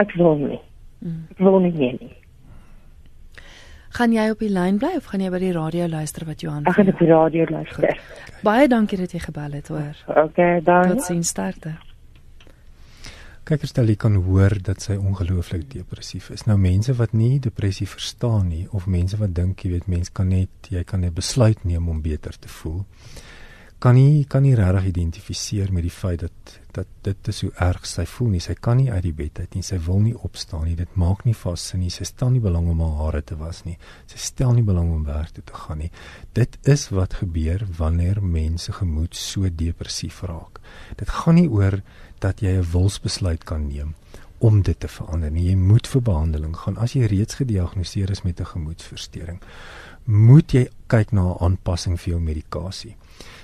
Ek 0.00 0.14
wil 0.16 0.40
nie. 0.40 0.60
Mm. 1.04 1.26
Ek 1.30 1.42
wil 1.44 1.58
nie 1.64 1.72
meer 1.76 1.98
nie. 2.00 2.14
Gaan 3.96 4.12
jy 4.12 4.26
op 4.28 4.40
die 4.44 4.52
lyn 4.52 4.76
bly 4.80 4.92
of 4.98 5.08
gaan 5.08 5.22
jy 5.24 5.30
by 5.32 5.40
die 5.40 5.54
radio 5.56 5.86
luister 5.88 6.26
wat 6.28 6.42
Johan? 6.44 6.66
Ek 6.68 6.76
gaan 6.76 6.92
op 6.92 7.00
die 7.00 7.08
radio 7.08 7.46
luister. 7.48 7.92
Goed. 7.96 8.40
Baie 8.44 8.68
dankie 8.68 8.98
dat 9.00 9.12
jy 9.16 9.22
gebel 9.24 9.56
het, 9.56 9.68
hoor. 9.72 10.04
Okay, 10.26 10.60
dankie. 10.60 10.96
Totsiens 10.96 11.32
starte. 11.32 11.76
Kykers 13.46 13.70
stel 13.70 13.92
jy 13.92 13.94
kan 14.02 14.16
hoor 14.26 14.56
dat 14.66 14.82
sy 14.82 14.96
ongelooflik 14.98 15.68
depressief 15.70 16.32
is. 16.34 16.42
Nou 16.48 16.56
mense 16.58 16.90
wat 16.98 17.12
nie 17.14 17.36
depressie 17.38 17.86
verstaan 17.86 18.48
nie 18.50 18.64
of 18.74 18.88
mense 18.90 19.18
wat 19.20 19.36
dink 19.36 19.62
jy 19.62 19.70
weet 19.76 19.86
mense 19.92 20.10
kan 20.10 20.32
net 20.34 20.70
jy 20.74 20.82
kan 20.82 21.04
net 21.06 21.14
besluit 21.14 21.62
neem 21.62 21.86
om 21.92 22.00
beter 22.02 22.34
te 22.34 22.50
voel 22.50 22.82
kan 23.78 23.94
nie 23.94 24.24
kan 24.24 24.42
nie 24.42 24.54
regtig 24.56 24.88
identifiseer 24.88 25.72
met 25.72 25.84
die 25.84 25.92
feit 25.92 26.22
dat 26.24 26.54
dat 26.76 26.88
dit 27.02 27.28
is 27.30 27.38
so 27.40 27.52
erg 27.64 27.86
sy 27.88 28.04
voel 28.04 28.34
nie. 28.34 28.40
Sy 28.44 28.52
kan 28.60 28.76
nie 28.76 28.90
uit 28.90 29.04
die 29.06 29.14
bed 29.16 29.38
uit 29.40 29.54
nie. 29.56 29.62
Sy 29.64 29.78
wil 29.86 30.02
nie 30.04 30.12
opstaan 30.28 30.66
nie. 30.68 30.74
Dit 30.76 30.98
maak 31.00 31.22
nie 31.24 31.32
vas 31.38 31.62
sin 31.70 31.80
nie. 31.80 31.88
Sy 31.94 32.04
stel 32.04 32.34
nie 32.34 32.42
belang 32.44 32.66
om 32.68 32.82
haar 32.84 32.98
hare 32.98 33.22
te 33.24 33.38
was 33.40 33.62
nie. 33.64 33.78
Sy 34.12 34.20
stel 34.20 34.52
nie 34.52 34.64
belang 34.66 34.90
om 34.92 35.06
werk 35.08 35.32
toe 35.32 35.44
te 35.46 35.56
gaan 35.56 35.80
nie. 35.80 35.88
Dit 36.36 36.58
is 36.68 36.90
wat 36.92 37.16
gebeur 37.22 37.64
wanneer 37.78 38.20
mense 38.20 38.76
gemoed 38.76 39.16
so 39.16 39.48
depressief 39.48 40.20
raak. 40.28 40.60
Dit 41.00 41.14
gaan 41.16 41.40
nie 41.40 41.48
oor 41.48 41.80
dat 42.18 42.40
jy 42.40 42.58
'n 42.58 42.70
wilsbesluit 42.72 43.44
kan 43.44 43.68
neem 43.68 43.94
om 44.38 44.62
dit 44.62 44.80
te 44.80 44.88
verander 44.88 45.30
nie 45.30 45.48
jy 45.48 45.56
moet 45.56 45.86
vir 45.86 46.02
behandeling 46.02 46.56
gaan 46.56 46.78
as 46.78 46.92
jy 46.92 47.06
reeds 47.06 47.34
gediagnoseer 47.34 48.10
is 48.10 48.22
met 48.22 48.40
'n 48.40 48.44
gemoedversteuring 48.44 49.40
moet 50.04 50.52
jy 50.52 50.68
kyk 50.86 51.12
na 51.12 51.22
'n 51.22 51.38
aanpassing 51.40 52.00
vir 52.00 52.10
jou 52.10 52.20
medikasie 52.20 52.96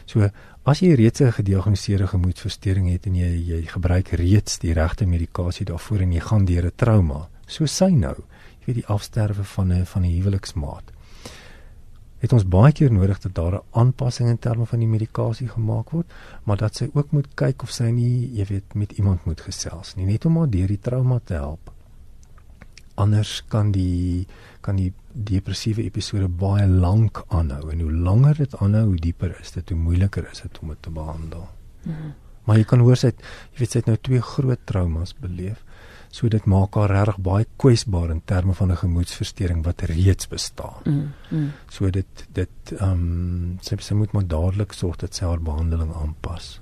So 0.07 0.29
as 0.65 0.81
jy 0.83 0.95
reeds 0.95 1.21
'n 1.21 1.33
gediagnoseerde 1.33 2.07
gemoedversteuring 2.07 2.91
het 2.93 3.07
en 3.07 3.15
jy 3.15 3.31
jy 3.51 3.63
gebruik 3.67 4.09
reeds 4.09 4.59
die 4.59 4.73
regte 4.73 5.07
medikasie 5.07 5.67
daarvoor 5.67 6.01
en 6.01 6.13
jy 6.13 6.21
gaan 6.21 6.45
deur 6.45 6.67
'n 6.67 6.77
trauma, 6.77 7.29
so 7.47 7.67
sy 7.67 7.91
nou, 7.91 8.17
jy 8.61 8.67
weet 8.67 8.77
die 8.77 8.87
afsterwe 8.87 9.45
van 9.45 9.73
'n 9.73 9.87
van 9.87 10.03
'n 10.03 10.17
huweliksmaat. 10.17 10.92
Het 12.23 12.33
ons 12.33 12.47
baie 12.47 12.73
keer 12.73 12.93
nodig 12.95 13.19
dat 13.25 13.35
daar 13.35 13.55
'n 13.59 13.67
aanpassing 13.71 14.29
in 14.29 14.39
terme 14.39 14.67
van 14.67 14.79
die 14.79 14.89
medikasie 14.89 15.49
gemaak 15.49 15.91
word, 15.91 16.07
maar 16.45 16.57
dat 16.57 16.77
sy 16.77 16.91
ook 16.93 17.11
moet 17.11 17.29
kyk 17.35 17.63
of 17.63 17.71
sy 17.71 17.91
nie, 17.91 18.31
jy 18.39 18.45
weet, 18.47 18.75
met 18.75 18.93
iemand 18.93 19.25
moet 19.25 19.41
gesels 19.41 19.95
nie, 19.97 20.07
net 20.07 20.25
om 20.25 20.37
haar 20.37 20.51
deur 20.51 20.69
die 20.69 20.81
trauma 20.81 21.21
te 21.25 21.35
help. 21.35 21.73
Anders 22.95 23.43
kan 23.49 23.73
die 23.73 24.27
kan 24.61 24.77
die 24.77 24.93
depressiewe 25.13 25.83
episode 25.83 26.29
baie 26.29 26.67
lank 26.67 27.25
aanhou 27.29 27.71
en 27.71 27.81
hoe 27.81 27.93
langer 27.93 28.37
dit 28.37 28.57
aanhou, 28.57 28.85
hoe 28.85 28.97
dieper 28.97 29.41
is 29.41 29.51
dit, 29.51 29.69
hoe 29.69 29.79
moeiliker 29.79 30.29
is 30.31 30.41
dit 30.41 30.59
om 30.59 30.69
dit 30.69 30.83
te 30.83 30.91
behandel. 30.91 31.49
Mm 31.83 31.93
-hmm. 31.93 32.13
Maar 32.45 32.57
jy 32.57 32.65
kan 32.65 32.79
hoor 32.79 32.97
sy 32.97 33.07
het, 33.07 33.23
jy 33.53 33.59
weet 33.59 33.71
sy 33.71 33.79
het 33.79 33.87
nou 33.87 33.97
twee 33.97 34.21
groot 34.21 34.61
traumas 34.65 35.15
beleef. 35.15 35.65
So 36.13 36.29
dit 36.29 36.45
maak 36.45 36.77
haar 36.77 36.93
regtig 36.93 37.23
baie 37.25 37.47
kwesbaar 37.57 38.11
in 38.13 38.21
terme 38.29 38.53
van 38.53 38.71
'n 38.71 38.77
gemoedsversteuring 38.77 39.65
wat 39.65 39.81
reeds 39.81 40.29
bestaan. 40.29 40.83
Mm, 40.85 41.13
mm. 41.29 41.53
So 41.69 41.91
dit 41.91 42.27
dit 42.33 42.73
ehm 42.79 42.91
um, 42.91 43.59
sy, 43.61 43.77
sy 43.79 43.95
moet 43.95 44.13
maar 44.13 44.27
dadelik 44.27 44.73
sorg 44.73 44.97
dat 44.97 45.15
sy 45.15 45.25
haar 45.25 45.41
behandeling 45.41 45.95
aanpas. 45.95 46.61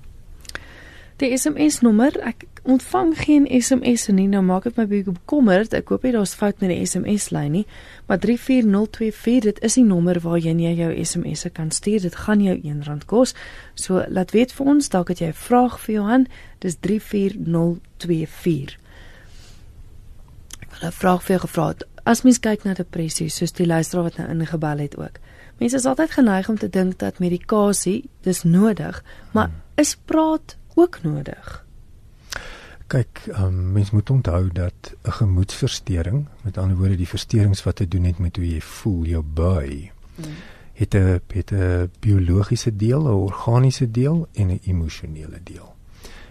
Die 1.20 1.36
SMS 1.36 1.82
nommer, 1.84 2.14
ek 2.24 2.46
ontvang 2.62 3.10
geen 3.18 3.60
SMS 3.60 4.06
nie. 4.08 4.28
Nou 4.28 4.40
maak 4.42 4.64
dit 4.64 4.76
my 4.78 4.86
baie 4.88 5.04
bekommerd. 5.04 5.74
Ek 5.76 5.92
hoop 5.92 6.06
nie 6.06 6.14
daar's 6.14 6.32
fout 6.32 6.62
met 6.64 6.72
die 6.72 6.86
SMS 6.86 7.28
lyn 7.34 7.52
nie. 7.58 7.66
Maar 8.08 8.22
34024, 8.22 9.44
dit 9.44 9.60
is 9.68 9.76
die 9.76 9.84
nommer 9.84 10.16
waarheen 10.24 10.62
jy 10.64 10.72
jou 10.78 10.88
SMS'e 11.04 11.52
kan 11.52 11.68
stuur. 11.70 12.00
Dit 12.08 12.16
gaan 12.24 12.40
jou 12.40 12.56
R1 12.56 13.04
kos. 13.04 13.36
So 13.74 14.00
laat 14.08 14.32
weet 14.32 14.56
vir 14.56 14.72
ons 14.72 14.88
dalk 14.88 15.12
het 15.12 15.20
jy 15.20 15.28
'n 15.28 15.36
vraag 15.36 15.76
vir 15.80 15.94
Johan. 15.94 16.26
Dis 16.64 16.80
34024. 16.80 18.79
'n 20.82 20.92
vraag 20.92 21.22
vir 21.22 21.36
jou 21.36 21.40
gevra 21.40 21.68
het. 21.68 21.86
As 22.04 22.22
mens 22.22 22.40
kyk 22.40 22.64
na 22.64 22.74
depressie, 22.74 23.28
soos 23.28 23.52
die 23.52 23.66
luisteraar 23.66 24.02
wat 24.02 24.16
nou 24.16 24.28
ingebel 24.28 24.78
het 24.78 24.96
ook. 24.96 25.18
Mense 25.58 25.76
is 25.76 25.84
altyd 25.84 26.10
geneig 26.10 26.48
om 26.48 26.58
te 26.58 26.68
dink 26.68 26.98
dat 26.98 27.18
medikasie 27.18 28.08
dis 28.20 28.42
nodig, 28.42 29.04
maar 29.32 29.46
hmm. 29.46 29.60
is 29.74 29.96
praat 30.04 30.56
ook 30.74 31.02
nodig? 31.02 31.64
Kyk, 32.86 33.20
um, 33.38 33.72
mens 33.72 33.90
moet 33.90 34.10
onthou 34.10 34.48
dat 34.52 34.94
'n 35.02 35.10
gemoedsversteuring, 35.10 36.26
met 36.42 36.58
ander 36.58 36.76
woorde 36.76 36.96
die 36.96 37.08
versteurings 37.08 37.62
wat 37.62 37.76
te 37.76 37.88
doen 37.88 38.04
het 38.04 38.18
met 38.18 38.36
hoe 38.36 38.48
jy 38.48 38.60
voel, 38.60 39.04
jou 39.04 39.22
bui, 39.22 39.90
hmm. 40.14 40.24
het 40.72 40.94
'n 40.94 41.20
het 41.26 41.52
'n 41.52 41.90
biologiese 42.00 42.76
deel, 42.76 43.00
'n 43.00 43.22
organiese 43.28 43.90
deel 43.90 44.28
en 44.32 44.46
'n 44.46 44.60
emosionele 44.64 45.40
deel. 45.42 45.74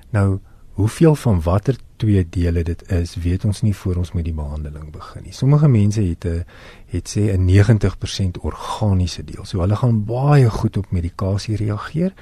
Nou, 0.09 0.39
hoeveel 0.79 1.15
van 1.15 1.41
watter 1.41 1.75
twee 1.95 2.27
dele 2.29 2.63
dit 2.63 2.83
is, 2.91 3.15
weet 3.19 3.45
ons 3.45 3.61
nie 3.61 3.75
voor 3.75 3.97
ons 3.99 4.11
met 4.15 4.23
die 4.23 4.33
behandeling 4.33 4.91
begin 4.95 5.25
nie. 5.27 5.33
Sommige 5.35 5.67
mense 5.67 6.01
het 6.01 6.25
'n 6.25 6.45
het 6.93 7.09
sê 7.15 7.21
'n 7.35 7.45
90% 7.45 8.39
organiese 8.39 9.23
deel. 9.23 9.45
So 9.45 9.59
hulle 9.59 9.75
gaan 9.75 10.05
baie 10.05 10.49
goed 10.49 10.77
op 10.77 10.91
medikasie 10.91 11.55
reageer 11.55 12.13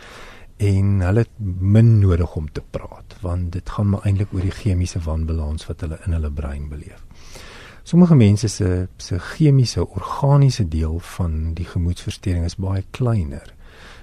en 0.57 0.99
hulle 1.01 1.19
het 1.19 1.35
min 1.59 1.99
nodig 1.99 2.35
om 2.35 2.51
te 2.51 2.63
praat 2.69 3.15
want 3.21 3.51
dit 3.51 3.69
gaan 3.69 3.89
maar 3.89 4.05
eintlik 4.05 4.33
oor 4.33 4.41
die 4.41 4.51
chemiese 4.51 4.99
wanbalans 4.99 5.67
wat 5.67 5.81
hulle 5.81 5.99
in 6.05 6.11
hulle 6.11 6.31
brein 6.31 6.69
beleef. 6.69 7.05
Sommige 7.83 8.15
mense 8.15 8.47
se 8.47 8.87
se 8.97 9.19
chemiese 9.19 9.87
organiese 9.87 10.67
deel 10.67 10.99
van 10.99 11.53
die 11.53 11.65
gemoedsversteuring 11.65 12.45
is 12.45 12.55
baie 12.55 12.83
kleiner. 12.91 13.53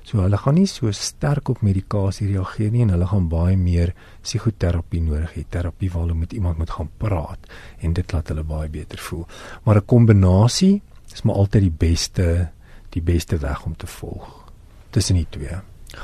So 0.04 0.20
hulle 0.20 0.36
gaan 0.36 0.58
nie 0.58 0.68
so 0.68 0.92
sterk 0.92 1.48
op 1.48 1.62
medikasie 1.64 2.28
reageer 2.28 2.72
nie 2.72 2.82
en 2.84 2.92
hulle 2.92 3.06
gaan 3.08 3.28
baie 3.32 3.56
meer 3.56 3.94
psigoterapie 4.22 5.00
nodig 5.00 5.32
hê, 5.32 5.44
terapie 5.48 5.88
waar 5.90 6.04
hulle 6.04 6.18
met 6.18 6.34
iemand 6.36 6.58
moet 6.60 6.70
gaan 6.70 6.90
praat 7.00 7.48
en 7.80 7.94
dit 7.96 8.12
laat 8.12 8.28
hulle 8.28 8.44
baie 8.44 8.68
beter 8.68 8.98
voel. 8.98 9.24
Maar 9.64 9.80
'n 9.80 9.86
kombinasie 9.86 10.82
is 11.12 11.22
maar 11.22 11.36
altyd 11.36 11.62
die 11.62 11.78
beste 11.78 12.50
die 12.90 13.02
beste 13.02 13.38
weg 13.38 13.64
om 13.64 13.76
te 13.76 13.86
volg 13.86 14.44
tussen 14.90 15.16
die 15.16 15.26
twee. 15.30 15.56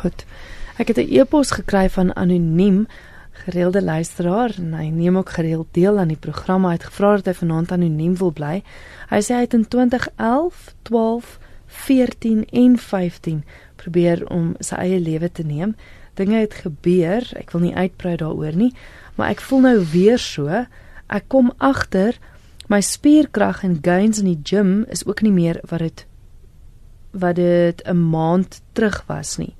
Goed. 0.03 0.25
Ek 0.79 0.89
het 0.89 0.99
'n 0.99 1.13
e-pos 1.21 1.51
gekry 1.51 1.91
van 1.91 2.17
anoniem 2.17 2.87
gereelde 3.45 3.83
luisteraar 3.83 4.55
en 4.59 4.73
hy 4.75 4.89
neem 4.89 5.17
ook 5.17 5.31
gereeld 5.31 5.69
deel 5.71 5.99
aan 5.99 6.09
die 6.09 6.17
program. 6.17 6.65
Hy 6.65 6.73
het 6.73 6.85
gevra 6.85 7.15
dat 7.17 7.25
hy 7.25 7.35
vanaand 7.35 7.73
anoniem 7.73 8.17
wil 8.17 8.33
bly. 8.33 8.63
Hy 9.11 9.21
sê 9.21 9.35
hy 9.35 9.41
het 9.41 9.55
in 9.55 9.69
2011, 9.69 10.75
12, 10.83 11.39
14 11.67 12.45
en 12.51 12.79
15 12.79 13.45
probeer 13.81 14.27
om 14.29 14.55
sy 14.61 14.77
eie 14.85 15.01
lewe 15.01 15.31
te 15.33 15.45
neem. 15.47 15.75
Dinge 16.19 16.43
het 16.43 16.55
gebeur, 16.65 17.25
ek 17.41 17.55
wil 17.55 17.65
nie 17.65 17.77
uitbrei 17.77 18.17
daaroor 18.21 18.57
nie, 18.57 18.73
maar 19.17 19.33
ek 19.33 19.41
voel 19.41 19.65
nou 19.67 19.77
weer 19.93 20.21
so. 20.21 20.65
Ek 21.09 21.29
kom 21.33 21.53
agter 21.59 22.19
my 22.71 22.79
spierkrag 22.85 23.65
en 23.67 23.81
gains 23.83 24.21
in 24.23 24.29
die 24.31 24.41
gym 24.47 24.85
is 24.95 25.03
ook 25.07 25.25
nie 25.27 25.35
meer 25.35 25.59
wat 25.71 25.83
dit 25.83 26.07
wat 27.11 27.35
dit 27.35 27.83
'n 27.83 28.11
maand 28.11 28.61
terug 28.73 29.03
was 29.07 29.37
nie. 29.39 29.57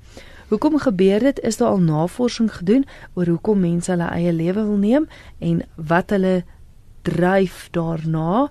Hoekom 0.47 0.79
gebeur 0.79 1.19
dit? 1.19 1.39
Is 1.39 1.57
daar 1.57 1.67
al 1.67 1.79
navorsing 1.79 2.53
gedoen 2.53 2.85
oor 3.13 3.25
hoekom 3.25 3.59
mense 3.59 3.91
hulle 3.91 4.07
eie 4.07 4.33
lewe 4.33 4.63
wil 4.63 4.77
neem 4.77 5.07
en 5.39 5.61
wat 5.75 6.09
hulle 6.09 6.43
dryf 7.01 7.67
daarna? 7.71 8.49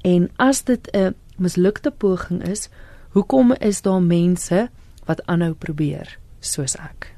En 0.00 0.30
as 0.36 0.64
dit 0.64 0.88
'n 0.92 1.14
mislukte 1.36 1.90
poging 1.90 2.42
is, 2.48 2.68
hoekom 3.08 3.52
is 3.52 3.82
daar 3.82 4.02
mense 4.02 4.70
wat 5.12 5.24
aanhou 5.28 5.52
probeer 5.54 6.16
soos 6.40 6.76
ek. 6.80 7.12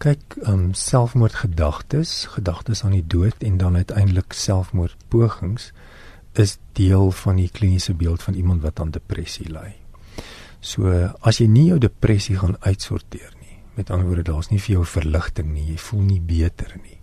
Kyk, 0.00 0.38
um 0.48 0.70
selfmoordgedagtes, 0.72 2.30
gedagtes 2.36 2.84
aan 2.86 2.96
die 2.96 3.04
dood 3.04 3.42
en 3.44 3.58
dan 3.60 3.76
uiteindelik 3.76 4.32
selfmoordpogings 4.32 5.72
is 6.40 6.56
deel 6.78 7.10
van 7.10 7.36
die 7.36 7.50
kliniese 7.52 7.94
beeld 7.94 8.22
van 8.22 8.38
iemand 8.38 8.62
wat 8.62 8.80
aan 8.80 8.94
depressie 8.94 9.50
ly. 9.50 9.74
So 10.60 10.88
as 11.26 11.40
jy 11.40 11.48
nie 11.50 11.66
jou 11.68 11.78
depressie 11.82 12.38
gaan 12.40 12.56
uitsorteer 12.64 13.34
nie, 13.42 13.60
met 13.76 13.90
ander 13.90 14.08
woorde 14.08 14.30
daar's 14.30 14.50
nie 14.52 14.60
vir 14.60 14.78
jou 14.78 14.86
verligting 14.88 15.52
nie, 15.52 15.66
jy 15.72 15.78
voel 15.90 16.06
nie 16.06 16.20
beter 16.20 16.74
nie. 16.80 16.96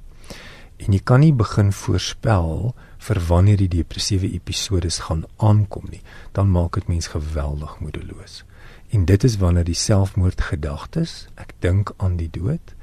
En 0.78 0.94
jy 0.94 1.02
kan 1.02 1.22
nie 1.26 1.34
begin 1.34 1.72
voorspel 1.74 2.72
vir 3.02 3.22
wanneer 3.30 3.62
die 3.62 3.72
depressiewe 3.80 4.30
episodes 4.34 5.04
gaan 5.08 5.26
aankom 5.38 5.90
nie, 5.90 6.04
dan 6.38 6.54
maak 6.54 6.78
dit 6.78 6.90
mens 6.90 7.10
geweldig 7.14 7.80
moedeloos. 7.82 8.44
En 8.90 9.06
dit 9.06 9.24
is 9.24 9.38
wanneer 9.38 9.68
die 9.68 9.76
selfmoordgedagtes, 9.78 11.28
ek 11.36 11.54
dink 11.60 11.94
aan 11.98 12.16
die 12.18 12.30
dood, 12.32 12.74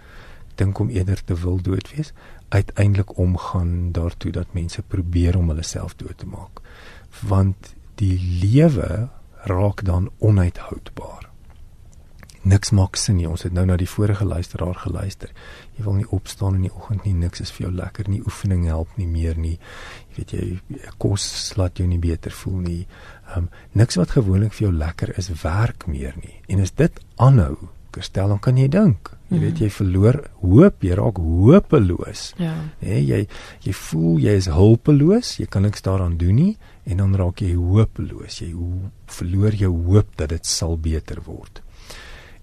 dink 0.61 0.79
om 0.79 0.93
eerder 0.93 1.25
te 1.25 1.35
wil 1.35 1.61
dood 1.63 1.91
wees, 1.97 2.13
uiteindelik 2.49 3.17
omgaan 3.19 3.93
daartoe 3.93 4.31
dat 4.33 4.53
mense 4.55 4.83
probeer 4.83 5.39
om 5.39 5.49
hulle 5.49 5.65
self 5.67 5.97
dood 5.97 6.19
te 6.19 6.27
maak. 6.27 6.61
Want 7.27 7.75
die 7.99 8.19
lewe 8.43 9.09
raak 9.49 9.85
dan 9.85 10.11
onuithoudbaar. 10.19 11.34
Niks 12.45 12.75
maak 12.77 12.99
sin 13.01 13.17
nie. 13.17 13.29
Ons 13.29 13.47
het 13.47 13.55
nou 13.57 13.65
na 13.65 13.77
die 13.81 13.89
vorige 13.89 14.25
luisteraar 14.29 14.77
geluister. 14.83 15.31
Jy 15.79 15.85
wil 15.87 15.99
nie 16.01 16.09
opstaan 16.13 16.59
in 16.59 16.67
die 16.67 16.75
oggend 16.75 17.07
nie, 17.09 17.15
niks 17.17 17.41
is 17.41 17.53
vir 17.57 17.67
jou 17.67 17.73
lekker 17.79 18.11
nie. 18.13 18.21
Oefening 18.25 18.67
help 18.69 18.93
nie 19.01 19.09
meer 19.09 19.39
nie. 19.41 19.57
Jy 20.13 20.19
weet 20.19 20.35
jy 20.37 20.93
kos 21.01 21.27
laat 21.57 21.81
jou 21.81 21.89
nie 21.89 22.01
beter 22.03 22.35
voel 22.45 22.61
nie. 22.67 22.83
Ehm 23.31 23.47
um, 23.47 23.49
niks 23.73 23.97
wat 23.97 24.13
gewoonlik 24.19 24.53
vir 24.53 24.69
jou 24.69 24.75
lekker 24.77 25.17
is 25.19 25.33
werk 25.43 25.89
meer 25.89 26.13
nie. 26.21 26.37
En 26.53 26.61
as 26.61 26.77
dit 26.77 27.01
aanhou, 27.17 27.57
Kerstel, 27.95 28.29
dan 28.29 28.41
kan 28.43 28.57
jy 28.59 28.69
dink. 28.69 29.13
Jy 29.31 29.41
weet 29.41 29.61
jy 29.63 29.69
verloor 29.73 30.19
hoop, 30.43 30.83
jy 30.85 30.97
raak 30.99 31.19
hopeloos. 31.23 32.25
Ja. 32.39 32.53
Nee, 32.83 33.01
jy 33.03 33.21
jy 33.65 33.75
voel 33.79 34.19
jy 34.23 34.35
is 34.41 34.49
hulpeloos, 34.53 35.37
jy 35.41 35.47
kan 35.51 35.65
niks 35.67 35.85
daaraan 35.87 36.19
doen 36.21 36.37
nie 36.39 36.53
en 36.85 37.01
dan 37.01 37.15
raak 37.19 37.41
jy 37.43 37.55
hopeloos. 37.57 38.43
Jy 38.43 38.53
verloor 39.11 39.57
jou 39.59 39.73
hoop 39.89 40.13
dat 40.21 40.35
dit 40.35 40.47
sal 40.47 40.77
beter 40.77 41.23
word. 41.25 41.64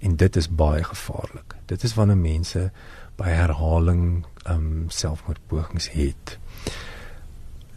En 0.01 0.15
dit 0.15 0.35
is 0.35 0.49
baie 0.49 0.83
gevaarlik. 0.83 1.55
Dit 1.65 1.83
is 1.83 1.93
wanneer 1.93 2.17
mense 2.17 2.71
by 3.19 3.29
herhaling 3.29 4.25
ehm 4.43 4.55
um, 4.55 4.85
selfmoordpogings 4.89 5.91
het 5.93 6.39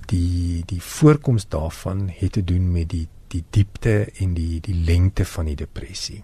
die 0.09 0.63
die 0.67 0.83
voorkoms 0.83 1.49
daarvan 1.49 2.09
het 2.09 2.33
te 2.33 2.45
doen 2.45 2.73
met 2.73 2.89
die 2.89 3.09
die 3.29 3.45
diepte 3.51 4.07
en 4.23 4.35
die 4.35 4.61
die 4.61 4.75
lengte 4.75 5.25
van 5.25 5.51
die 5.51 5.57
depressie. 5.57 6.23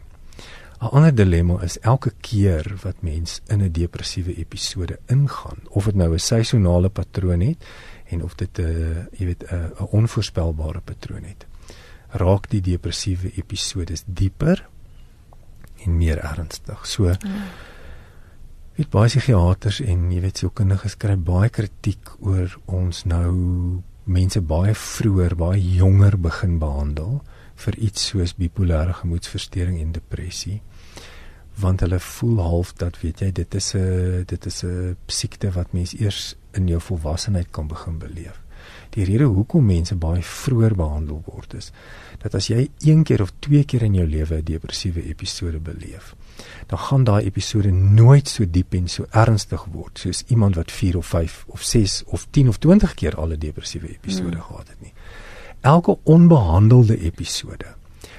'n 0.81 0.89
Ander 0.97 1.15
dilemma 1.15 1.61
is 1.63 1.79
elke 1.79 2.13
keer 2.21 2.65
wat 2.83 3.03
mens 3.03 3.41
in 3.47 3.63
'n 3.63 3.73
depressiewe 3.73 4.37
episode 4.37 4.99
ingaan, 5.07 5.59
of 5.69 5.85
dit 5.85 5.95
nou 5.95 6.13
'n 6.15 6.19
seisonale 6.19 6.89
patroon 6.89 7.41
het 7.41 7.65
en 8.07 8.23
of 8.23 8.35
dit 8.35 8.59
'n 8.59 9.09
jy 9.19 9.27
weet 9.27 9.45
'n 9.53 9.73
'n 9.81 9.89
onvoorspelbare 9.91 10.81
patroon 10.81 11.23
het, 11.23 11.47
raak 12.09 12.51
die 12.51 12.61
depressiewe 12.61 13.33
episodes 13.37 14.03
dieper 14.07 14.69
en 15.85 15.97
meer 15.97 16.19
ernstig. 16.19 16.87
So 16.87 17.09
ja 17.09 17.17
weet 18.81 18.93
baie 18.95 19.11
psigiaters 19.11 19.83
en 19.85 20.07
jy 20.09 20.23
weet 20.25 20.41
sielkundiges 20.41 20.97
kry 21.01 21.13
baie 21.21 21.51
kritiek 21.53 22.15
oor 22.25 22.55
ons 22.73 23.03
nou 23.05 23.33
mense 24.11 24.41
baie 24.41 24.73
vroeër, 24.73 25.35
baie 25.37 25.61
jonger 25.61 26.17
begin 26.17 26.57
behandel 26.63 27.19
vir 27.61 27.77
iets 27.77 28.07
soos 28.09 28.33
bipolêre 28.39 28.95
gemoedstoornis 29.03 29.83
en 29.85 29.93
depressie 29.93 30.61
want 31.61 31.85
hulle 31.85 31.99
voel 32.01 32.41
half 32.41 32.73
dat 32.81 32.97
weet 33.03 33.21
jy 33.21 33.31
dit 33.37 33.55
is 33.61 33.75
'n 33.77 34.25
dit 34.27 34.47
is 34.47 34.65
'n 34.65 34.97
siekte 35.07 35.51
wat 35.53 35.73
mens 35.77 35.93
eers 36.01 36.37
in 36.57 36.69
jou 36.69 36.81
volwassenheid 36.81 37.51
kan 37.51 37.69
begin 37.69 37.99
beleef. 37.99 38.41
Die 38.91 39.05
rede 39.05 39.25
hoekom 39.31 39.67
mense 39.67 39.95
baie 39.95 40.23
vroeër 40.23 40.75
behandel 40.75 41.23
word 41.27 41.55
is 41.55 41.71
dat 42.23 42.35
as 42.35 42.49
jy 42.51 42.67
een 42.85 43.05
keer 43.07 43.23
of 43.23 43.31
twee 43.39 43.65
keer 43.65 43.87
in 43.87 43.95
jou 43.95 44.07
lewe 44.07 44.37
'n 44.37 44.45
depressiewe 44.45 45.03
episode 45.09 45.59
beleef, 45.59 46.15
dan 46.67 46.79
gaan 46.79 47.05
daai 47.05 47.25
episode 47.25 47.71
nooit 47.71 48.29
so 48.29 48.45
diep 48.45 48.75
en 48.75 48.89
so 48.89 49.07
ernstig 49.11 49.65
word 49.73 49.99
soos 49.99 50.25
iemand 50.29 50.55
wat 50.55 50.73
4 50.73 50.97
of 50.97 51.07
5 51.07 51.45
of 51.47 51.63
6 51.63 52.03
of 52.07 52.27
10 52.31 52.49
of 52.49 52.59
20 52.59 52.95
keer 52.95 53.17
al 53.17 53.33
'n 53.33 53.39
depressiewe 53.39 53.89
episode 53.89 54.37
hmm. 54.37 54.43
gehad 54.43 54.69
het 54.69 54.81
nie. 54.81 54.93
Elke 55.61 55.99
onbehandelde 56.03 56.99
episode 56.99 57.75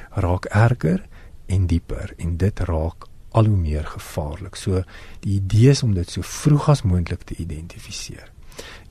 raak 0.09 0.45
erger 0.45 1.05
en 1.45 1.67
dieper 1.67 2.13
en 2.17 2.37
dit 2.37 2.59
raak 2.59 3.07
al 3.31 3.45
hoe 3.45 3.57
meer 3.57 3.85
gevaarlik. 3.85 4.55
So 4.55 4.83
die 5.19 5.39
idee 5.39 5.69
is 5.69 5.83
om 5.83 5.93
dit 5.93 6.09
so 6.09 6.21
vroeg 6.21 6.69
as 6.69 6.81
moontlik 6.81 7.23
te 7.23 7.35
identifiseer 7.35 8.31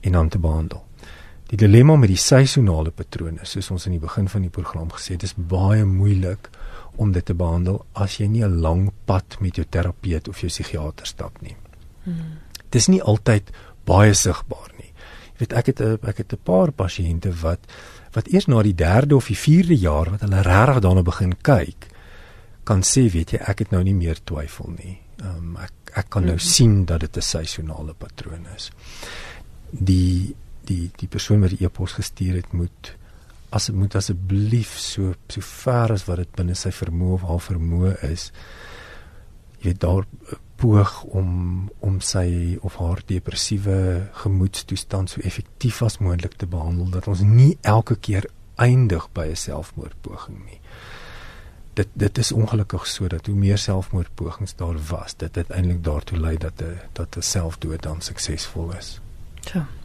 en 0.01 0.11
dan 0.11 0.29
te 0.29 0.39
behandel. 0.39 0.85
Die 1.51 1.59
dilemma 1.59 1.97
met 1.99 2.07
die 2.07 2.19
seisonale 2.19 2.93
patrone, 2.95 3.43
soos 3.43 3.67
ons 3.73 3.85
in 3.89 3.97
die 3.97 4.03
begin 4.03 4.29
van 4.31 4.45
die 4.45 4.53
program 4.53 4.91
gesê 4.95 5.17
het, 5.17 5.25
is 5.27 5.33
baie 5.35 5.83
moeilik 5.83 6.47
om 6.95 7.11
dit 7.11 7.25
te 7.27 7.35
behandel 7.35 7.81
as 7.93 8.19
jy 8.19 8.27
nie 8.27 8.43
'n 8.43 8.61
lang 8.61 8.91
pad 9.05 9.35
met 9.41 9.55
jou 9.55 9.65
terapeut 9.65 10.27
of 10.27 10.39
jou 10.39 10.47
psigiater 10.47 11.05
stap 11.05 11.41
nie. 11.41 11.55
Hmm. 12.03 12.39
Dis 12.69 12.87
nie 12.87 13.01
altyd 13.01 13.51
baie 13.85 14.13
sigbaar 14.13 14.71
nie. 14.77 14.93
Jy 15.33 15.39
weet 15.39 15.53
ek 15.53 15.65
het 15.65 15.81
'n 15.81 15.99
ek 16.07 16.17
het 16.17 16.33
'n 16.33 16.39
paar 16.43 16.71
pasiënte 16.71 17.31
wat 17.41 17.59
wat 18.13 18.27
eers 18.27 18.47
na 18.47 18.61
die 18.61 18.75
3de 18.75 19.15
of 19.15 19.27
die 19.27 19.35
4de 19.35 19.79
jaar 19.79 20.09
wat 20.09 20.21
hulle 20.21 20.41
regtig 20.41 20.79
daarna 20.79 21.01
begin 21.01 21.33
kyk, 21.41 21.87
kan 22.63 22.81
sê, 22.81 23.11
weet 23.11 23.31
jy, 23.31 23.39
ek 23.47 23.59
het 23.59 23.71
nou 23.71 23.83
nie 23.83 23.93
meer 23.93 24.17
twyfel 24.23 24.69
nie. 24.77 24.99
Ehm 25.19 25.37
um, 25.37 25.57
ek 25.57 25.71
ek 25.95 26.09
kan 26.09 26.23
nou 26.23 26.37
hmm. 26.37 26.39
sien 26.39 26.85
dat 26.85 26.99
dit 26.99 27.17
'n 27.17 27.21
seisonale 27.21 27.93
patroon 27.93 28.45
is. 28.55 28.71
Die 29.71 30.35
die 30.69 30.91
die 30.99 31.09
persoon 31.11 31.41
wat 31.43 31.55
die 31.55 31.65
e-pos 31.65 31.97
gestuur 31.99 32.39
het 32.41 32.53
moet 32.53 32.93
as 33.51 33.69
moet 33.75 33.95
asseblief 33.99 34.77
so 34.79 35.13
so 35.27 35.41
ver 35.41 35.91
as 35.95 36.05
wat 36.07 36.23
dit 36.23 36.37
binne 36.39 36.55
sy 36.55 36.71
vermoë 36.75 37.17
of 37.17 37.27
haar 37.29 37.43
vermoë 37.47 37.95
is 38.11 38.29
jy 39.61 39.71
weet 39.71 39.81
daar 39.83 40.05
eh, 40.05 40.39
poog 40.61 41.03
om 41.17 41.33
om 41.79 41.99
sy 42.05 42.57
of 42.61 42.77
haar 42.77 43.01
depressiewe 43.09 43.77
gemoedstoestand 44.23 45.09
so 45.09 45.21
effektief 45.25 45.81
as 45.81 45.99
moontlik 45.99 46.37
te 46.37 46.49
behandel 46.49 46.91
dat 46.93 47.09
ons 47.11 47.25
nie 47.25 47.57
elke 47.61 47.97
keer 47.97 48.29
eindig 48.61 49.09
by 49.13 49.27
'n 49.31 49.43
selfmoordpoging 49.47 50.45
nie 50.45 50.61
dit 51.73 51.87
dit 51.93 52.17
is 52.17 52.31
ongelukkig 52.31 52.87
so 52.87 53.07
dat 53.07 53.25
hoe 53.25 53.35
meer 53.35 53.57
selfmoordpogings 53.57 54.55
daar 54.55 54.77
was 54.89 55.15
dit 55.15 55.37
uiteindelik 55.37 55.83
daartoe 55.83 56.19
lei 56.19 56.37
dat 56.37 56.61
'n 56.61 56.79
dat 56.93 57.17
'n 57.17 57.21
selfdood 57.21 57.81
dan 57.81 58.01
suksesvol 58.01 58.73
is. 58.77 59.01
Ja. 59.53 59.59
Jy 59.59 59.80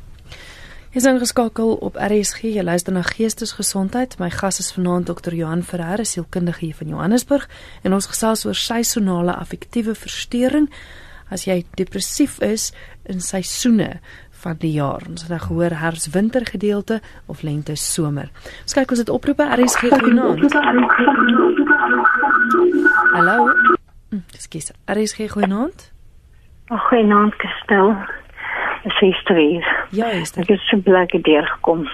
Jy's 0.97 1.05
ingeskakel 1.05 1.75
op 1.85 1.99
RSG. 2.01 2.55
Jy 2.57 2.63
luister 2.65 2.95
na 2.97 3.03
Geestesgesondheid. 3.05 4.15
My 4.17 4.31
gas 4.33 4.63
is 4.63 4.71
vanaand 4.73 5.11
Dr. 5.11 5.35
Johan 5.37 5.61
Ferreira, 5.61 6.07
sielkundige 6.09 6.65
hier 6.65 6.79
van 6.79 6.89
Johannesburg, 6.89 7.45
en 7.85 7.93
ons 7.93 8.09
gesels 8.09 8.47
oor 8.49 8.57
seisonale 8.57 9.35
affektiewe 9.37 9.93
verstoring 9.93 10.71
as 11.29 11.45
jy 11.45 11.59
depressief 11.77 12.39
is 12.41 12.71
in 13.05 13.21
seisoene 13.21 13.99
van 14.41 14.57
die 14.65 14.73
jaar. 14.79 15.05
Ons 15.05 15.27
het 15.27 15.37
nou 15.37 15.43
gehoor 15.45 15.77
herfs-winter 15.83 16.49
gedeelte 16.49 17.03
of 17.29 17.45
lente-somer. 17.45 18.33
Ons 18.65 18.81
kyk 18.81 18.97
ons 18.97 19.05
het 19.05 19.13
oproepe 19.13 19.53
RSG 19.53 19.93
genoem. 20.01 20.49
Hallo. 23.13 23.51
Hm, 24.09 24.25
ekskuus. 24.33 24.73
RSG 24.89 25.29
genoem. 25.37 25.77
Ag, 26.73 26.89
genoem 26.89 27.35
gestel. 27.37 27.93
6 28.87 29.23
uur. 29.31 29.87
Ja, 29.91 30.13
Juist. 30.13 30.37
Ek 30.39 30.49
het 30.49 30.61
so 30.61 30.77
blikkie 30.77 31.21
deurgekom. 31.21 31.89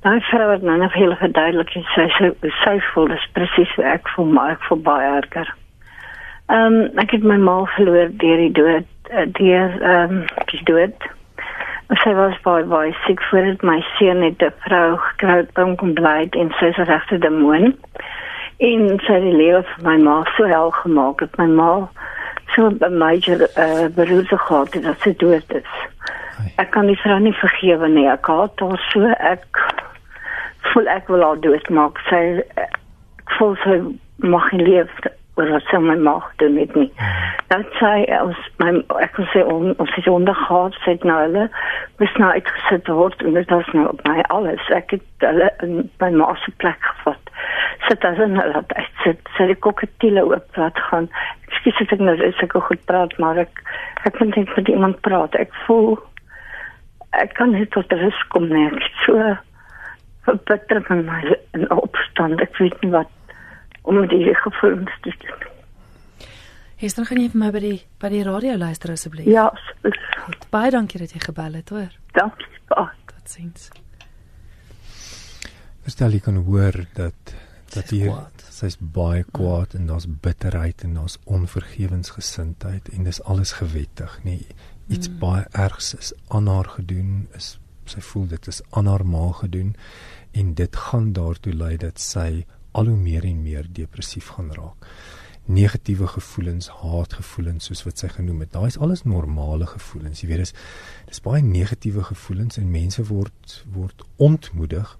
Daai 0.00 0.20
vrou 0.20 0.50
het 0.50 0.62
nou 0.62 0.78
net 0.78 0.92
heel 0.92 1.16
verduidelik 1.16 1.74
en 1.74 1.86
sy 1.94 2.06
sy, 2.14 2.30
sy 2.62 2.74
voel 2.92 3.08
dis 3.10 3.28
presies 3.34 3.72
hoe 3.74 3.84
ek 3.84 4.08
voel, 4.14 4.28
maar 4.36 4.50
ek 4.54 4.66
voel 4.68 4.82
baie 4.86 5.08
erger. 5.18 5.54
Ehm 6.46 6.76
um, 6.78 6.98
ek 7.02 7.16
het 7.16 7.24
my 7.26 7.36
ma 7.42 7.56
verloor 7.74 8.12
deur 8.22 8.42
die 8.44 8.52
dood, 8.54 8.86
eh, 9.10 9.26
deur 9.38 9.74
ehm 9.80 10.18
um, 10.20 10.24
die 10.52 10.62
dood. 10.70 11.08
Sy 12.02 12.12
was 12.18 12.38
baie 12.44 12.64
baie 12.70 12.94
siek 13.06 13.22
voordat 13.30 13.62
my 13.66 13.80
seun 13.96 14.22
net 14.22 14.42
'n 14.42 14.54
vrou 14.66 14.96
gekry 15.08 15.36
het 15.42 15.58
om 15.58 15.76
kom 15.76 15.94
bly 15.94 16.28
en 16.30 16.54
sy 16.60 16.72
se 16.72 16.84
regte 16.84 17.18
demoon. 17.18 17.74
En 18.58 19.00
sy 19.06 19.12
het 19.12 19.22
die 19.22 19.36
lewe 19.42 19.64
van 19.72 19.84
my 19.90 19.96
ma 20.04 20.16
so 20.36 20.46
hel 20.46 20.70
gemaak 20.70 21.18
dat 21.18 21.36
my 21.38 21.46
ma 21.46 21.88
so 22.56 22.70
'n 22.70 22.96
major 22.98 23.40
uh, 23.58 23.86
beroerte 23.94 24.38
gehad 24.38 24.72
het 24.74 24.82
dat 24.82 25.00
sy 25.00 25.12
dood 25.16 25.52
is. 25.52 25.72
Ek 26.56 26.70
kan 26.70 26.86
die 26.86 27.00
vrou 27.00 27.18
nie 27.20 27.36
vergewe 27.36 27.88
nie. 27.88 28.08
Ek 28.08 28.26
haat 28.26 28.60
haar 28.60 28.80
so. 28.92 29.12
Ek 29.20 29.44
voel 30.72 30.88
ek 30.88 31.08
wil 31.12 31.22
haar 31.24 31.40
doodmaak. 31.40 32.00
Sy 32.08 32.22
ek 32.56 33.36
voel 33.38 33.56
sy 33.64 33.76
mag 34.24 34.50
nie 34.52 34.64
leef 34.64 34.92
oor 35.36 35.50
wat 35.52 35.68
sy 35.68 35.78
my 35.84 35.96
mag 36.00 36.28
doen 36.40 36.54
met 36.56 36.72
my. 36.76 36.86
Dat 37.52 37.68
sy 37.80 38.06
ons 38.18 38.38
my 38.62 38.72
ek 39.04 39.18
wil 39.20 39.28
sê 39.34 39.44
on, 39.44 39.74
ons 39.82 39.92
het 39.98 40.08
ondergaat 40.08 40.76
sy 40.84 40.96
het 40.96 41.04
nou 41.08 41.18
hulle 41.20 41.44
was 42.00 42.16
nou 42.22 42.30
uitgesit 42.32 42.88
word 42.88 43.22
en 43.22 43.36
dit 43.36 43.52
was 43.52 43.68
nou 43.76 43.86
op 43.92 44.00
my 44.08 44.24
alles. 44.36 44.64
Ek 44.72 44.96
het 44.96 45.26
hulle 45.28 45.50
in 45.66 45.90
my 46.00 46.10
ma 46.16 46.32
se 46.40 46.54
plek 46.62 46.80
gevat. 46.80 47.32
Sit 47.86 48.04
as 48.08 48.20
in 48.24 48.38
hulle 48.40 48.62
dat 48.62 48.76
ek 48.80 48.88
sit 49.04 49.32
sy 49.36 49.50
die 49.52 49.60
koketiele 49.68 50.24
oop 50.24 50.60
laat 50.60 50.80
gaan. 50.88 51.10
Ekskuus 51.66 51.96
ek 51.96 52.02
nou 52.04 52.14
is 52.22 52.42
ek 52.44 52.54
goed 52.68 52.82
praat 52.86 53.16
maar 53.22 53.38
ek 53.42 53.62
ek 54.06 54.20
moet 54.20 54.36
net 54.36 54.52
met 54.56 54.68
iemand 54.70 55.00
praat. 55.02 55.34
Ek 55.34 55.52
voel 55.66 55.96
ek 57.16 57.34
kan 57.34 57.50
net 57.50 57.72
tot 57.74 57.92
rus 57.92 58.22
kom 58.34 58.48
nie. 58.52 58.66
Ek 58.70 59.02
so 59.04 59.34
verbitter 60.26 60.82
van 60.86 61.04
my 61.06 61.20
in 61.58 61.66
opstand. 61.74 62.42
Ek 62.42 62.54
weet 62.62 62.78
nie 62.82 62.92
wat 62.94 63.10
om 63.82 64.00
met 64.00 64.10
die 64.10 64.34
gevoelens 64.34 64.94
te 65.02 65.14
doen. 65.22 65.44
Hester, 66.76 67.06
gaan 67.08 67.22
jy 67.22 67.30
vir 67.32 67.40
my 67.40 67.50
by 67.54 67.62
die 67.64 67.78
by 68.02 68.10
die 68.12 68.22
radio 68.26 68.56
luister 68.60 68.92
asseblief? 68.92 69.26
Ja, 69.30 69.48
asseblief. 69.48 70.46
Baie 70.52 70.70
dankie 70.74 71.00
dat 71.00 71.14
jy 71.14 71.22
gebel 71.24 71.58
het, 71.62 71.70
hoor. 71.72 71.90
Dankie. 72.12 72.52
Totsiens. 73.26 73.70
Verstel 75.86 76.16
jy 76.16 76.20
kan 76.22 76.36
hoor 76.46 76.76
dat 76.98 77.32
dat 77.76 77.92
hier 77.94 78.16
sy's 78.50 78.78
baie 78.80 79.24
kwaad 79.36 79.76
en 79.78 79.86
daar's 79.90 80.08
bitterheid 80.08 80.82
en 80.86 80.96
daar's 80.98 81.18
onvergewensgesindheid 81.24 82.88
en 82.94 83.04
dis 83.08 83.22
alles 83.22 83.52
gewettig, 83.60 84.18
nê. 84.24 84.38
Nee, 84.40 84.56
iets 84.88 85.10
mm. 85.10 85.18
baie 85.22 85.44
ergs 85.52 85.94
is 85.94 86.12
aan 86.28 86.46
haar 86.50 86.68
gedoen 86.78 87.26
is 87.36 87.56
sy 87.86 88.02
voel 88.02 88.26
dit 88.30 88.46
is 88.50 88.62
aan 88.70 88.88
haar 88.90 89.04
ma 89.06 89.28
gedoen 89.40 89.74
en 90.34 90.54
dit 90.58 90.76
gaan 90.88 91.12
daartoe 91.14 91.54
lei 91.54 91.76
dat 91.78 92.00
sy 92.02 92.46
al 92.76 92.90
hoe 92.90 92.98
meer 92.98 93.24
en 93.24 93.42
meer 93.42 93.68
depressief 93.72 94.32
gaan 94.36 94.50
raak 94.54 94.90
negatiewe 95.46 96.06
gevoelens, 96.10 96.68
haatgevoelens 96.82 97.68
soos 97.70 97.84
wat 97.86 98.02
sy 98.02 98.08
genoem 98.10 98.42
het. 98.42 98.52
Daai 98.54 98.66
is 98.66 98.78
alles 98.82 99.04
normale 99.06 99.66
gevoelens. 99.70 100.22
Jy 100.22 100.30
weet 100.32 100.42
dis 100.42 100.54
dis 101.06 101.22
baie 101.22 101.42
negatiewe 101.42 102.02
gevoelens 102.08 102.58
en 102.58 102.70
mense 102.70 103.04
word 103.06 103.60
word 103.74 104.02
ontmoedig 104.16 104.96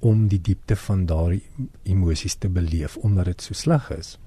om 0.00 0.28
die 0.28 0.40
diepte 0.40 0.76
van 0.76 1.04
daardie 1.06 1.42
emosies 1.82 2.34
te 2.34 2.48
beleef 2.48 2.96
omdat 2.96 3.24
dit 3.24 3.42
so 3.42 3.54
sleg 3.54 3.90
is. 3.90 4.18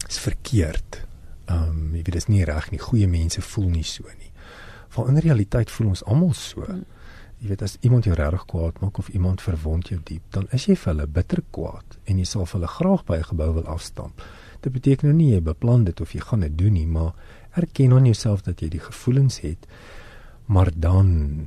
Dit 0.00 0.10
is 0.10 0.18
verkeerd. 0.18 1.02
Ehm 1.46 1.68
um, 1.68 1.84
jy 1.94 2.02
weet 2.02 2.16
dis 2.18 2.30
nie 2.30 2.44
reg 2.44 2.70
nie. 2.70 2.80
Goeie 2.80 3.08
mense 3.08 3.42
voel 3.42 3.68
nie 3.70 3.86
so 3.86 4.04
nie. 4.18 4.32
Want 4.94 5.08
in 5.08 5.22
realiteit 5.22 5.70
voel 5.70 5.92
ons 5.94 6.04
almal 6.04 6.34
so. 6.34 6.64
Hmm. 6.66 6.84
Jy 7.40 7.48
weet 7.48 7.62
as 7.64 7.78
iemand 7.80 8.04
jou 8.04 8.14
regtig 8.14 8.42
kwaad 8.52 8.80
maak 8.82 8.98
of 9.00 9.08
iemand 9.08 9.40
verwond 9.40 9.88
jou 9.88 9.96
diep, 10.04 10.24
dan 10.34 10.44
is 10.52 10.66
jy 10.68 10.74
vir 10.76 10.90
hulle 10.92 11.06
bitter 11.08 11.40
kwaad 11.56 11.96
en 12.04 12.18
jy 12.20 12.26
sal 12.28 12.44
vir 12.44 12.58
hulle 12.58 12.72
graag 12.74 13.04
by 13.08 13.16
'n 13.16 13.28
gebou 13.30 13.52
wil 13.54 13.66
afstamp. 13.66 14.22
Dit 14.60 14.72
beteken 14.72 15.08
nou 15.08 15.16
nie 15.16 15.30
jy 15.32 15.40
beplan 15.40 15.84
dit 15.84 16.00
of 16.00 16.12
jy 16.12 16.20
gaan 16.20 16.40
dit 16.40 16.58
doen 16.58 16.72
nie, 16.72 16.86
maar 16.86 17.14
erken 17.56 17.92
aan 17.92 18.04
jouself 18.04 18.42
dat 18.42 18.60
jy 18.60 18.68
die 18.68 18.80
gevoelens 18.80 19.40
het. 19.40 19.66
Maar 20.46 20.70
dan 20.74 21.46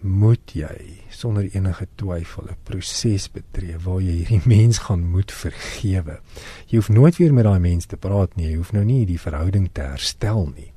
moet 0.00 0.52
jy 0.56 1.02
sonder 1.12 1.44
enige 1.52 1.86
twyfel 2.00 2.48
'n 2.48 2.56
proses 2.64 3.28
betree 3.28 3.76
waar 3.78 4.00
jy 4.00 4.24
hierdie 4.24 4.42
mens 4.56 4.78
gaan 4.78 5.04
moet 5.04 5.32
vergewe. 5.32 6.20
Jy 6.66 6.76
hoef 6.76 6.88
nooit 6.88 7.16
weer 7.16 7.34
met 7.34 7.44
daai 7.44 7.60
mens 7.60 7.86
te 7.86 7.96
praat 7.96 8.36
nie. 8.36 8.50
Jy 8.50 8.56
hoef 8.56 8.72
nou 8.72 8.84
nie 8.84 9.04
die 9.06 9.20
verhouding 9.20 9.68
te 9.72 9.82
herstel 9.82 10.52
nie. 10.56 10.72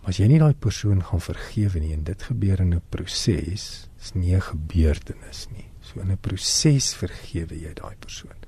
Maar 0.00 0.14
as 0.14 0.18
jy 0.18 0.28
nie 0.30 0.38
daai 0.38 0.54
persoon 0.54 1.02
gaan 1.02 1.20
vergewe 1.20 1.80
nie 1.80 1.92
en 1.92 2.04
dit 2.04 2.22
gebeur 2.22 2.60
in 2.60 2.74
'n 2.74 2.82
proses, 2.90 3.88
is 3.98 4.14
nie 4.14 4.34
'n 4.34 4.40
gebeurtenis 4.40 5.48
nie. 5.50 5.66
So 5.80 6.00
in 6.00 6.10
'n 6.10 6.18
proses 6.18 6.94
vergewe 6.94 7.54
jy 7.54 7.74
daai 7.74 7.96
persoon. 7.98 8.38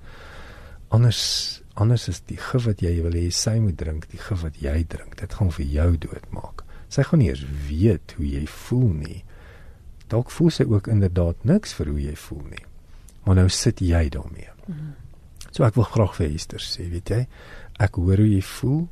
Anders 0.90 1.62
anders 1.74 2.08
is 2.08 2.20
die 2.20 2.37
gif 2.37 2.64
wat 2.64 2.80
jy 2.80 3.02
wil 3.02 3.12
hê 3.12 3.30
sy 3.30 3.58
moet 3.58 3.76
drink, 3.76 4.08
die 4.11 4.18
gif 4.18 4.42
wat 4.42 4.56
jy 4.61 4.84
drink. 4.84 5.16
Dit 5.16 5.34
gaan 5.34 5.50
vir 5.50 5.66
jou 5.66 5.98
doodmaak. 5.98 6.64
Sy 6.88 7.02
gaan 7.02 7.18
nie 7.18 7.28
eens 7.28 7.44
weet 7.68 8.14
hoe 8.16 8.26
jy 8.26 8.46
voel 8.46 8.92
nie 8.92 9.24
dalk 10.09 10.31
voel 10.31 10.51
sy 10.51 10.64
ook 10.68 10.87
inderdaad 10.87 11.44
niks 11.44 11.75
vir 11.79 11.92
hoe 11.92 12.01
jy 12.01 12.16
voel 12.16 12.44
nie. 12.51 12.64
Maar 13.25 13.35
nou 13.35 13.49
sit 13.49 13.81
jy 13.81 14.09
daarmee. 14.09 14.51
Mm 14.66 14.75
-hmm. 14.75 14.94
So 15.51 15.64
ek 15.64 15.75
wil 15.75 15.85
graag 15.85 16.14
vir 16.16 16.35
Esther 16.35 16.61
sê, 16.61 16.90
weet 16.90 17.11
jy, 17.11 17.27
ek 17.79 17.94
hoor 17.94 18.16
hoe 18.16 18.29
jy 18.29 18.42
voel. 18.42 18.88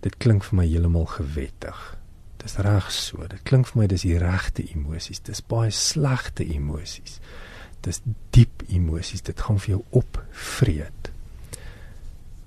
Dit 0.00 0.16
klink 0.20 0.44
vir 0.44 0.56
my 0.56 0.66
heeltemal 0.66 1.06
gewettig. 1.06 1.96
Dis 2.36 2.58
reg 2.60 2.90
so. 2.92 3.24
Dit 3.26 3.42
klink 3.42 3.66
vir 3.66 3.80
my 3.80 3.86
dis 3.86 4.04
die 4.04 4.18
regte 4.18 4.64
emosies. 4.74 5.22
Dis 5.24 5.40
baie 5.40 5.70
slegte 5.70 6.44
emosies. 6.44 7.20
Dis 7.80 8.02
diep 8.30 8.62
emosies. 8.68 9.22
Dit 9.22 9.40
gaan 9.40 9.58
vir 9.58 9.76
jou 9.76 9.82
opvreet. 9.90 11.10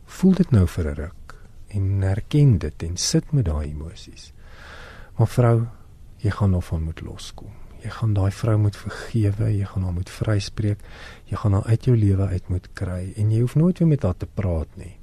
Voel 0.06 0.34
dit 0.34 0.51
nou 0.51 0.67
vir 0.67 0.91
'n 0.91 0.95
ruk 0.95 1.36
en 1.67 2.03
erken 2.03 2.58
dit 2.58 2.84
en 2.84 2.97
sit 2.97 3.32
met 3.34 3.45
daai 3.45 3.69
emosies. 3.69 4.32
Maar 5.17 5.27
vrou, 5.27 5.67
jy 6.17 6.32
gaan 6.32 6.49
nog 6.49 6.65
van 6.65 6.84
moet 6.84 7.01
loskom. 7.01 7.51
Jy 7.83 7.89
gaan 7.89 8.13
daai 8.13 8.31
vrou 8.31 8.57
moet 8.57 8.75
vergewe, 8.75 9.49
jy 9.53 9.65
gaan 9.65 9.83
haar 9.83 9.93
moet 9.93 10.09
vryspreek, 10.09 10.79
jy 11.29 11.37
gaan 11.37 11.53
haar 11.53 11.67
uit 11.67 11.85
jou 11.85 11.97
lewe 11.97 12.27
uit 12.27 12.49
moet 12.49 12.69
kry 12.73 13.13
en 13.15 13.31
jy 13.31 13.41
hoef 13.41 13.55
nooit 13.55 13.79
weer 13.79 13.87
met 13.87 14.03
haar 14.03 14.17
te 14.17 14.25
praat 14.25 14.77
nie 14.77 14.95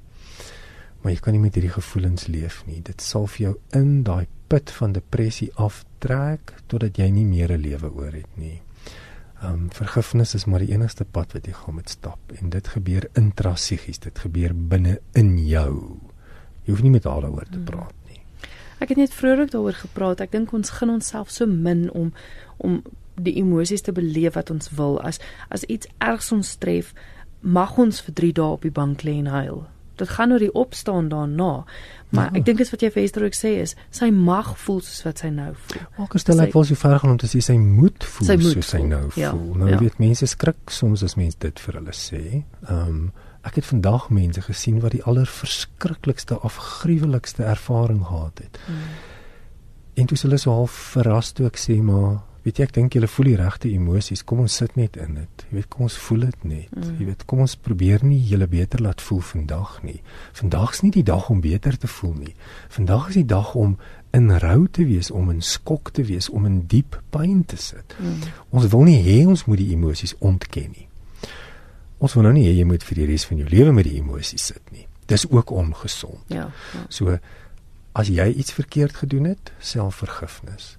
maar 1.05 1.13
jy 1.13 1.21
kan 1.21 1.35
nie 1.37 1.43
met 1.43 1.53
hierdie 1.53 1.69
gevoelens 1.69 2.25
leef 2.33 2.63
nie. 2.65 2.79
Dit 2.81 3.03
sal 3.05 3.27
vir 3.29 3.41
jou 3.43 3.51
in 3.77 3.89
daai 4.07 4.25
put 4.49 4.71
van 4.73 4.95
depressie 4.95 5.51
aftrek 5.61 6.55
totdat 6.65 6.97
jy 6.97 7.11
nie 7.13 7.25
meer 7.29 7.53
'n 7.53 7.61
lewe 7.61 7.91
oor 7.93 8.11
het 8.11 8.37
nie. 8.41 8.61
Ehm 9.43 9.53
um, 9.53 9.69
vergifnis 9.69 10.33
is 10.33 10.45
maar 10.45 10.65
die 10.65 10.73
enigste 10.73 11.05
pad 11.05 11.33
wat 11.33 11.45
jy 11.45 11.53
gaan 11.53 11.75
moet 11.75 11.89
stap 11.89 12.19
en 12.41 12.49
dit 12.49 12.67
gebeur 12.67 13.05
intrapsigies, 13.13 13.99
dit 13.99 14.19
gebeur 14.19 14.55
binne 14.55 14.99
in 15.13 15.37
jou. 15.37 15.99
Jy 16.65 16.73
hoef 16.73 16.81
nie 16.81 16.95
met 16.97 17.03
haar 17.03 17.21
daaroor 17.21 17.45
te 17.51 17.61
hmm. 17.61 17.65
praat 17.65 17.93
nie. 18.09 18.21
Ek 18.79 18.89
het 18.89 18.97
net 18.97 19.13
vroeër 19.13 19.49
daaroor 19.49 19.77
gepraat. 19.77 20.21
Ek 20.21 20.31
dink 20.31 20.53
ons 20.53 20.69
gun 20.69 20.89
onsself 20.89 21.29
so 21.29 21.45
min 21.45 21.91
om 21.91 22.13
om 22.57 22.81
die 23.15 23.37
emosies 23.39 23.81
te 23.81 23.91
beleef 23.95 24.35
wat 24.35 24.49
ons 24.51 24.69
wil. 24.75 24.99
As 25.01 25.19
as 25.49 25.63
iets 25.63 25.87
ergs 25.97 26.31
ons 26.31 26.55
tref, 26.57 26.93
mag 27.41 27.77
ons 27.77 28.01
vir 28.01 28.13
3 28.13 28.33
dae 28.33 28.57
op 28.57 28.61
die 28.67 28.73
bank 28.73 29.03
lê 29.07 29.19
en 29.19 29.31
huil 29.31 29.65
dit 29.95 30.09
gaan 30.09 30.31
oor 30.31 30.39
die 30.39 30.53
opstaan 30.53 31.07
daarna. 31.07 31.65
Maar 32.09 32.23
ja. 32.25 32.39
ek 32.39 32.45
dink 32.45 32.57
dit 32.61 32.69
wat 32.71 32.83
jy 32.83 32.89
vir 32.93 33.03
Esther 33.03 33.25
ook 33.27 33.37
sê 33.37 33.51
is 33.63 33.75
sy 33.95 34.09
mag 34.13 34.53
voel 34.61 34.81
soos 34.83 35.03
wat 35.07 35.23
sy 35.23 35.31
nou 35.33 35.51
voel. 35.67 35.85
Ook 36.03 36.17
stel 36.21 36.43
ek 36.45 36.53
voel 36.55 36.67
so 36.69 36.79
ver 36.79 36.97
gaan 37.01 37.15
om 37.15 37.21
te 37.21 37.29
sê 37.31 37.41
sy 37.43 37.57
moet 37.59 38.07
voel 38.15 38.29
sy 38.29 38.37
moet 38.39 38.57
soos 38.57 38.71
sy 38.75 38.81
nou 38.87 39.03
ja. 39.19 39.31
voel. 39.35 39.53
Nou 39.61 39.71
ja. 39.73 39.79
weet 39.81 39.99
mense 40.03 40.29
skrik 40.31 40.73
soms 40.73 41.03
as 41.05 41.17
mense 41.19 41.39
dit 41.43 41.63
vir 41.65 41.79
hulle 41.79 41.95
sê. 41.95 42.23
Ehm 42.67 42.81
um, 42.81 43.05
ek 43.45 43.59
het 43.59 43.67
vandag 43.69 44.07
mense 44.09 44.41
gesien 44.41 44.79
wat 44.81 44.95
die 44.95 45.03
allerverskriklikste 45.05 46.39
afgruwelikste 46.47 47.43
ervaring 47.45 47.99
gehad 48.07 48.39
het. 48.41 48.57
Hmm. 48.65 48.87
En 50.01 50.09
toe 50.09 50.17
hulle 50.23 50.39
so 50.41 50.49
half 50.49 50.79
verras 50.95 51.29
toe 51.37 51.45
ek 51.51 51.59
sê 51.61 51.75
maar 51.77 52.23
weet 52.45 52.59
jy 52.59 52.65
ek 52.67 52.73
dink 52.75 52.93
julle 52.93 53.07
voel 53.09 53.27
die 53.31 53.37
regte 53.39 53.69
emosies. 53.73 54.21
Kom 54.27 54.43
ons 54.43 54.55
sit 54.61 54.75
net 54.77 54.99
in 55.01 55.17
dit. 55.17 55.45
Jy 55.49 55.57
weet 55.57 55.69
kom 55.73 55.87
ons 55.87 55.95
voel 56.05 56.27
dit 56.27 56.43
net. 56.51 56.73
Mm. 56.77 56.91
jy 56.99 57.07
weet 57.07 57.25
kom 57.25 57.41
ons 57.41 57.55
probeer 57.57 58.05
nie 58.05 58.19
julle 58.29 58.47
beter 58.49 58.83
laat 58.85 59.01
voel 59.01 59.23
vandag 59.25 59.79
nie. 59.85 59.97
Vandag's 60.37 60.83
nie 60.85 60.91
die 60.93 61.05
dag 61.07 61.29
om 61.33 61.41
beter 61.41 61.77
te 61.81 61.89
voel 61.89 62.13
nie. 62.19 62.35
Vandag 62.75 63.09
is 63.09 63.17
die 63.23 63.25
dag 63.33 63.55
om 63.57 63.73
in 64.15 64.29
rou 64.43 64.67
te 64.71 64.85
wees 64.85 65.09
om 65.11 65.33
in 65.33 65.41
skok 65.41 65.89
te 65.97 66.05
wees 66.05 66.29
om 66.29 66.45
in 66.45 66.61
diep 66.69 66.99
pyn 67.09 67.41
te 67.49 67.57
sit. 67.57 67.97
Mm. 67.97 68.21
ons 68.51 68.69
wil 68.75 68.85
nie 68.91 69.01
hê 69.01 69.17
ons 69.25 69.47
moet 69.49 69.63
die 69.63 69.71
emosies 69.73 70.13
ontken 70.21 70.69
nie. 70.77 70.87
Ons 71.97 72.13
wil 72.13 72.29
nou 72.29 72.35
nie 72.37 72.45
hê 72.45 72.53
jy 72.59 72.69
moet 72.69 72.85
vir 72.85 73.01
die 73.01 73.09
res 73.09 73.25
van 73.25 73.41
jou 73.41 73.49
lewe 73.49 73.73
met 73.73 73.89
die 73.89 73.97
emosies 73.97 74.51
sit 74.53 74.71
nie. 74.71 74.85
Dis 75.09 75.25
ook 75.29 75.49
ongesond. 75.49 76.21
Ja, 76.29 76.51
ja. 76.77 76.85
so 76.89 77.17
as 77.95 78.09
jy 78.11 78.29
iets 78.37 78.53
verkeerd 78.53 79.01
gedoen 79.01 79.31
het 79.33 79.53
selfvergifnis 79.59 80.75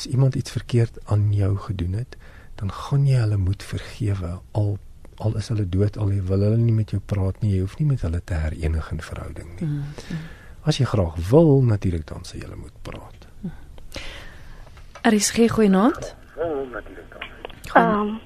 as 0.00 0.06
iemand 0.06 0.34
iets 0.34 0.50
verkeerd 0.50 0.98
aan 1.04 1.32
jou 1.32 1.56
gedoen 1.56 1.92
het, 1.92 2.16
dan 2.54 2.72
gaan 2.72 3.06
jy 3.06 3.18
hulle 3.20 3.36
moet 3.36 3.62
vergewe 3.62 4.38
al 4.56 4.78
al 5.20 5.34
is 5.36 5.50
hulle 5.52 5.66
dood 5.68 5.98
al 6.00 6.14
wil 6.28 6.40
hulle 6.40 6.56
nie 6.56 6.72
met 6.72 6.94
jou 6.94 7.00
praat 7.12 7.42
nie, 7.42 7.50
jy 7.52 7.60
hoef 7.60 7.74
nie 7.76 7.88
met 7.90 8.00
hulle 8.06 8.22
te 8.24 8.38
herenig 8.40 8.86
in 8.94 9.02
verhouding 9.04 9.50
nie. 9.58 9.66
Mm, 9.66 9.82
mm. 10.14 10.22
As 10.64 10.78
jy 10.80 10.86
graag 10.88 11.18
wil 11.28 11.60
natuurlik 11.68 12.06
dan 12.08 12.24
sê 12.24 12.40
jy 12.40 12.48
moet 12.56 12.78
praat. 12.86 13.26
Mm. 13.44 13.52
Er 15.10 15.18
is 15.18 15.28
geen 15.36 15.52
goeie 15.52 15.68
naad. 15.68 16.14
Ehm 16.40 17.84
um, 17.84 18.16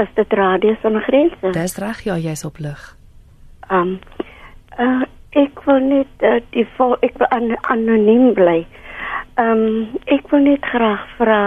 is 0.00 0.08
dit 0.16 0.32
radio 0.32 0.72
sonder 0.80 1.04
grense? 1.04 1.52
Dis 1.52 1.76
reg, 1.76 2.00
ja, 2.08 2.16
jy's 2.16 2.44
op 2.48 2.58
lig. 2.64 2.86
Ehm 3.68 3.92
um, 3.92 3.98
uh, 4.80 5.04
ek 5.36 5.60
wil 5.68 5.84
net 5.92 6.24
uh, 6.24 6.38
die 6.56 6.64
vol 6.78 6.96
ek 7.04 7.20
wil 7.20 7.28
an, 7.36 7.52
anoniem 7.60 8.32
bly. 8.32 8.62
Ehm 8.64 8.81
um, 9.38 9.98
ek 10.06 10.28
wil 10.32 10.44
net 10.46 10.64
graag 10.72 11.04
vra 11.18 11.42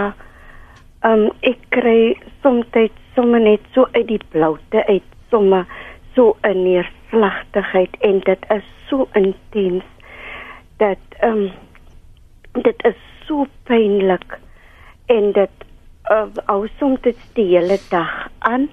ehm 1.06 1.26
um, 1.26 1.30
ek 1.46 1.60
kry 1.74 2.16
soms 2.42 2.66
sommer 3.14 3.40
net 3.40 3.60
so 3.74 3.86
uit 3.92 4.06
die 4.08 4.22
bloute 4.32 4.82
uit 4.88 5.04
sommer 5.30 5.66
so 6.14 6.36
'n 6.42 6.62
neerslagtigheid 6.62 7.96
en 8.00 8.20
dit 8.20 8.42
is 8.50 8.66
so 8.88 9.08
intens 9.14 9.84
dat 10.78 10.98
ehm 11.20 11.32
um, 11.32 11.50
dit 12.62 12.84
is 12.84 12.98
so 13.26 13.46
pynlik 13.64 14.38
en 15.06 15.32
dit 15.32 15.50
uh, 16.10 16.26
ou 16.46 16.68
soms 16.78 17.00
dit 17.00 17.18
die 17.34 17.48
hele 17.56 17.78
dag 17.90 18.28
aan 18.38 18.68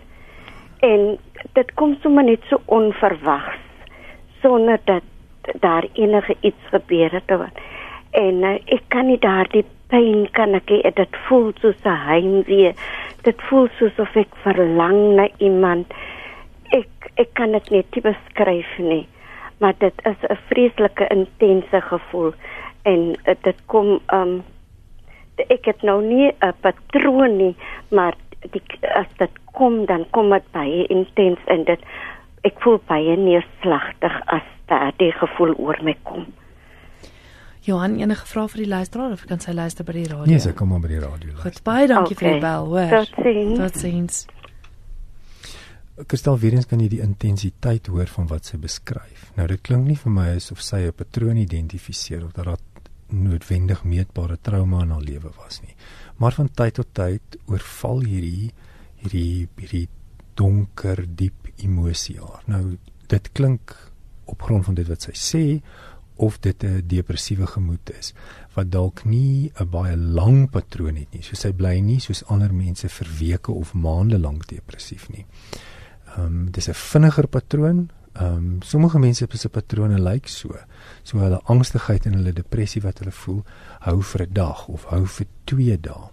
en 0.79 1.17
dit 1.53 1.73
kom 1.73 1.97
sommer 2.01 2.23
net 2.23 2.41
so 2.49 2.61
onverwags 2.65 3.59
sonder 4.41 4.79
dat 4.85 5.03
daar 5.59 5.85
enige 5.93 6.35
iets 6.41 6.63
gebeur 6.71 7.11
het 7.11 7.31
of 7.31 7.37
wat 7.37 7.57
en 8.13 8.43
uh, 8.43 8.57
ek 8.65 8.83
kan 8.93 9.07
nie 9.07 9.19
daardie 9.19 9.65
pyn 9.89 10.27
kan 10.31 10.55
ek 10.55 10.69
dit 10.95 11.17
voel 11.27 11.51
soos 11.61 11.79
'n 11.85 11.97
heimwee. 12.07 12.73
Dit 13.23 13.41
voel 13.49 13.67
soos 13.77 13.99
of 13.99 14.15
ek 14.15 14.35
verlang 14.43 15.15
na 15.15 15.27
iemand. 15.37 15.93
Ek 16.71 17.11
ek 17.17 17.33
kan 17.33 17.51
dit 17.51 17.69
nie 17.71 18.01
beskryf 18.01 18.77
nie 18.77 19.07
maar 19.63 19.73
dit 19.77 19.93
is 20.05 20.19
'n 20.29 20.37
vreeslike 20.49 21.07
intense 21.07 21.81
gevoel. 21.81 22.33
En 22.81 23.15
uh, 23.25 23.35
dit 23.41 23.57
kom 23.65 23.99
um 24.13 24.43
ek 25.35 25.65
het 25.65 25.81
nou 25.81 26.03
nie 26.03 26.31
'n 26.39 26.53
patroon 26.61 27.37
nie 27.37 27.55
maar 27.89 28.15
die, 28.51 28.61
as 28.81 29.07
dit 29.17 29.31
kom 29.51 29.85
dan 29.85 30.05
kom 30.09 30.29
dit 30.29 30.51
baie 30.51 30.85
intens 30.87 31.39
en 31.45 31.63
dit. 31.63 31.79
Ek 32.41 32.55
voel 32.61 32.81
baie 32.87 33.15
neerslagtig 33.17 34.21
as 34.25 34.47
daardie 34.65 35.11
gevoel 35.11 35.53
oor 35.57 35.79
my 35.81 35.95
kom 36.03 36.25
Johan 37.63 37.95
enige 37.99 38.27
vrae 38.27 38.49
vir 38.51 38.63
die 38.65 38.67
luisteraar 38.67 39.13
of 39.15 39.23
kan 39.29 39.39
sy 39.39 39.53
luister 39.55 39.87
by 39.87 39.93
die 39.95 40.07
radio? 40.09 40.27
Nee, 40.27 40.39
sy 40.43 40.51
kom 40.57 40.73
maar 40.73 40.81
by 40.83 40.89
die 40.91 40.99
radio 40.99 41.31
luister. 41.31 41.43
Goed, 41.45 41.63
baie 41.63 41.87
dankie 41.87 42.17
okay. 42.17 42.27
vir 42.27 42.33
die 42.33 42.43
bel, 42.43 42.65
hoor. 42.73 42.95
Totsiens. 42.97 43.59
Totsiens. 43.61 44.23
Kristal 46.09 46.39
weer 46.41 46.57
eens 46.57 46.67
kan 46.67 46.81
jy 46.81 46.89
die 46.89 47.01
intensiteit 47.05 47.87
hoor 47.93 48.09
van 48.09 48.27
wat 48.31 48.49
sy 48.49 48.57
beskryf. 48.59 49.29
Nou 49.37 49.45
dit 49.47 49.61
klink 49.63 49.87
nie 49.87 49.97
vir 49.99 50.11
my 50.11 50.27
asof 50.35 50.63
sy 50.65 50.81
'n 50.89 50.97
patroon 50.97 51.37
identifiseer 51.37 52.25
of 52.25 52.33
dat 52.33 52.45
daar 52.45 52.61
noodwendig 53.13 53.83
meetbare 53.83 54.37
trauma 54.41 54.81
in 54.83 54.91
haar 54.91 55.05
lewe 55.05 55.31
was 55.37 55.61
nie. 55.61 55.75
Maar 56.17 56.33
van 56.33 56.49
tyd 56.49 56.73
tot 56.73 56.93
tyd 56.93 57.37
oorval 57.45 58.01
hierdie 58.01 58.51
hierdie 59.03 59.47
hierdie 59.57 59.87
donker, 60.35 61.05
diep 61.07 61.47
emosie 61.57 62.19
haar. 62.19 62.43
Nou 62.47 62.77
dit 63.07 63.31
klink 63.31 63.75
op 64.25 64.41
grond 64.41 64.65
van 64.65 64.73
dit 64.73 64.87
wat 64.87 65.01
sy 65.01 65.13
sê 65.13 65.61
of 66.15 66.39
dit 66.39 66.63
'n 66.63 66.83
depressiewe 66.87 67.47
gemoed 67.47 67.89
is 67.99 68.13
wat 68.53 68.71
dalk 68.71 69.03
nie 69.05 69.51
'n 69.59 69.69
baie 69.69 69.97
lang 69.97 70.49
patroon 70.49 70.95
het 70.95 71.11
nie. 71.11 71.21
So 71.21 71.35
sy 71.35 71.51
bly 71.51 71.79
nie 71.79 71.99
soos 71.99 72.25
ander 72.25 72.53
mense 72.53 72.89
vir 72.89 73.07
weke 73.19 73.51
of 73.51 73.73
maande 73.73 74.19
lank 74.19 74.47
depressief 74.47 75.09
nie. 75.09 75.25
Ehm 76.17 76.25
um, 76.25 76.51
dis 76.51 76.67
'n 76.69 76.73
vinniger 76.73 77.27
patroon. 77.27 77.89
Ehm 78.13 78.35
um, 78.35 78.61
sommige 78.61 78.99
mense 78.99 79.27
se 79.31 79.49
patrone 79.49 79.99
lyk 79.99 80.27
so. 80.27 80.55
So 81.03 81.17
hulle 81.17 81.41
angstigheid 81.43 82.05
en 82.05 82.13
hulle 82.13 82.33
depressie 82.33 82.81
wat 82.81 82.99
hulle 82.99 83.11
voel 83.11 83.43
hou 83.79 84.01
vir 84.01 84.21
'n 84.21 84.33
dag 84.33 84.67
of 84.67 84.83
hou 84.83 85.05
vir 85.05 85.25
2 85.43 85.79
dae. 85.79 86.09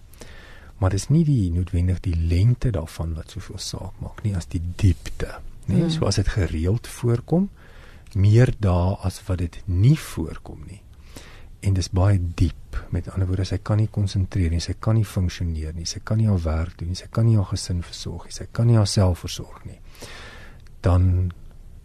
Maar 0.79 0.91
dis 0.91 1.09
nie 1.09 1.25
die 1.25 1.51
noodwendig 1.53 2.01
die 2.01 2.17
lengte 2.17 2.71
daarvan 2.71 3.15
wat 3.15 3.31
soveel 3.31 3.59
saak 3.59 4.01
maak 4.01 4.23
nie 4.23 4.37
as 4.37 4.47
die 4.47 4.63
diepte, 4.77 5.29
nê? 5.67 5.75
Nee? 5.75 5.81
Hmm. 5.81 5.91
So 5.91 6.07
as 6.07 6.15
dit 6.15 6.29
gereeld 6.29 6.87
voorkom, 6.87 7.51
meer 8.15 8.53
dae 8.59 8.97
as 9.07 9.21
wat 9.29 9.39
dit 9.39 9.61
nie 9.67 9.97
voorkom 9.99 10.65
nie. 10.67 10.81
En 11.61 11.77
dis 11.77 11.91
baie 11.93 12.19
diep. 12.19 12.57
Met 12.91 13.11
ander 13.13 13.29
woorde, 13.29 13.45
sy 13.45 13.59
kan 13.63 13.81
nie 13.81 13.91
konsentreer 13.93 14.51
nie, 14.51 14.63
sy 14.63 14.77
kan 14.81 14.97
nie 14.97 15.05
funksioneer 15.05 15.75
nie, 15.77 15.87
sy 15.87 16.01
kan 16.05 16.19
nie 16.19 16.29
haar 16.31 16.41
werk 16.45 16.79
doen 16.79 16.93
nie, 16.93 16.99
sy 16.99 17.11
kan 17.13 17.27
nie 17.27 17.37
haar 17.37 17.51
gesin 17.51 17.83
versorg 17.85 18.29
nie, 18.29 18.35
sy 18.35 18.47
kan 18.53 18.71
nie 18.71 18.79
haarself 18.79 19.25
versorg 19.27 19.65
nie. 19.69 19.79
Dan 20.83 21.31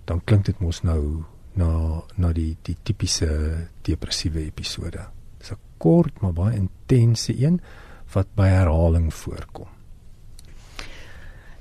dan 0.06 0.22
klink 0.22 0.46
dit 0.46 0.60
mos 0.62 0.84
nou 0.86 1.26
na 1.58 2.02
na 2.22 2.32
die 2.34 2.56
die 2.64 2.78
tipiese 2.84 3.30
depressiewe 3.84 4.46
episode. 4.46 5.08
Dis 5.40 5.52
'n 5.52 5.58
kort 5.78 6.22
maar 6.22 6.34
baie 6.34 6.58
intense 6.58 7.34
een 7.34 7.62
wat 8.14 8.28
by 8.36 8.48
herhaling 8.48 9.14
voorkom. 9.14 9.75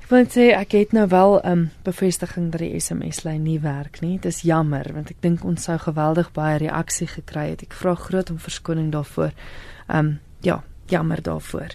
Ek 0.04 0.10
wil 0.12 0.26
sê 0.28 0.50
ek 0.52 0.74
het 0.76 0.90
nou 0.92 1.06
wel 1.08 1.40
'n 1.40 1.48
um, 1.48 1.70
bevestiging 1.82 2.50
dat 2.52 2.60
die 2.60 2.80
SMS 2.80 3.22
lyn 3.24 3.42
nie 3.42 3.60
werk 3.60 4.00
nie. 4.00 4.18
Dis 4.18 4.42
jammer 4.42 4.92
want 4.92 5.10
ek 5.10 5.16
dink 5.20 5.44
ons 5.44 5.62
sou 5.62 5.78
geweldig 5.78 6.32
baie 6.32 6.58
reaksie 6.58 7.06
gekry 7.06 7.48
het. 7.48 7.62
Ek 7.62 7.72
vra 7.72 7.94
groot 7.94 8.30
om 8.30 8.38
verskoning 8.38 8.92
daarvoor. 8.92 9.32
Ehm 9.88 9.98
um, 9.98 10.20
ja, 10.40 10.62
jammer 10.86 11.22
daarvoor. 11.22 11.72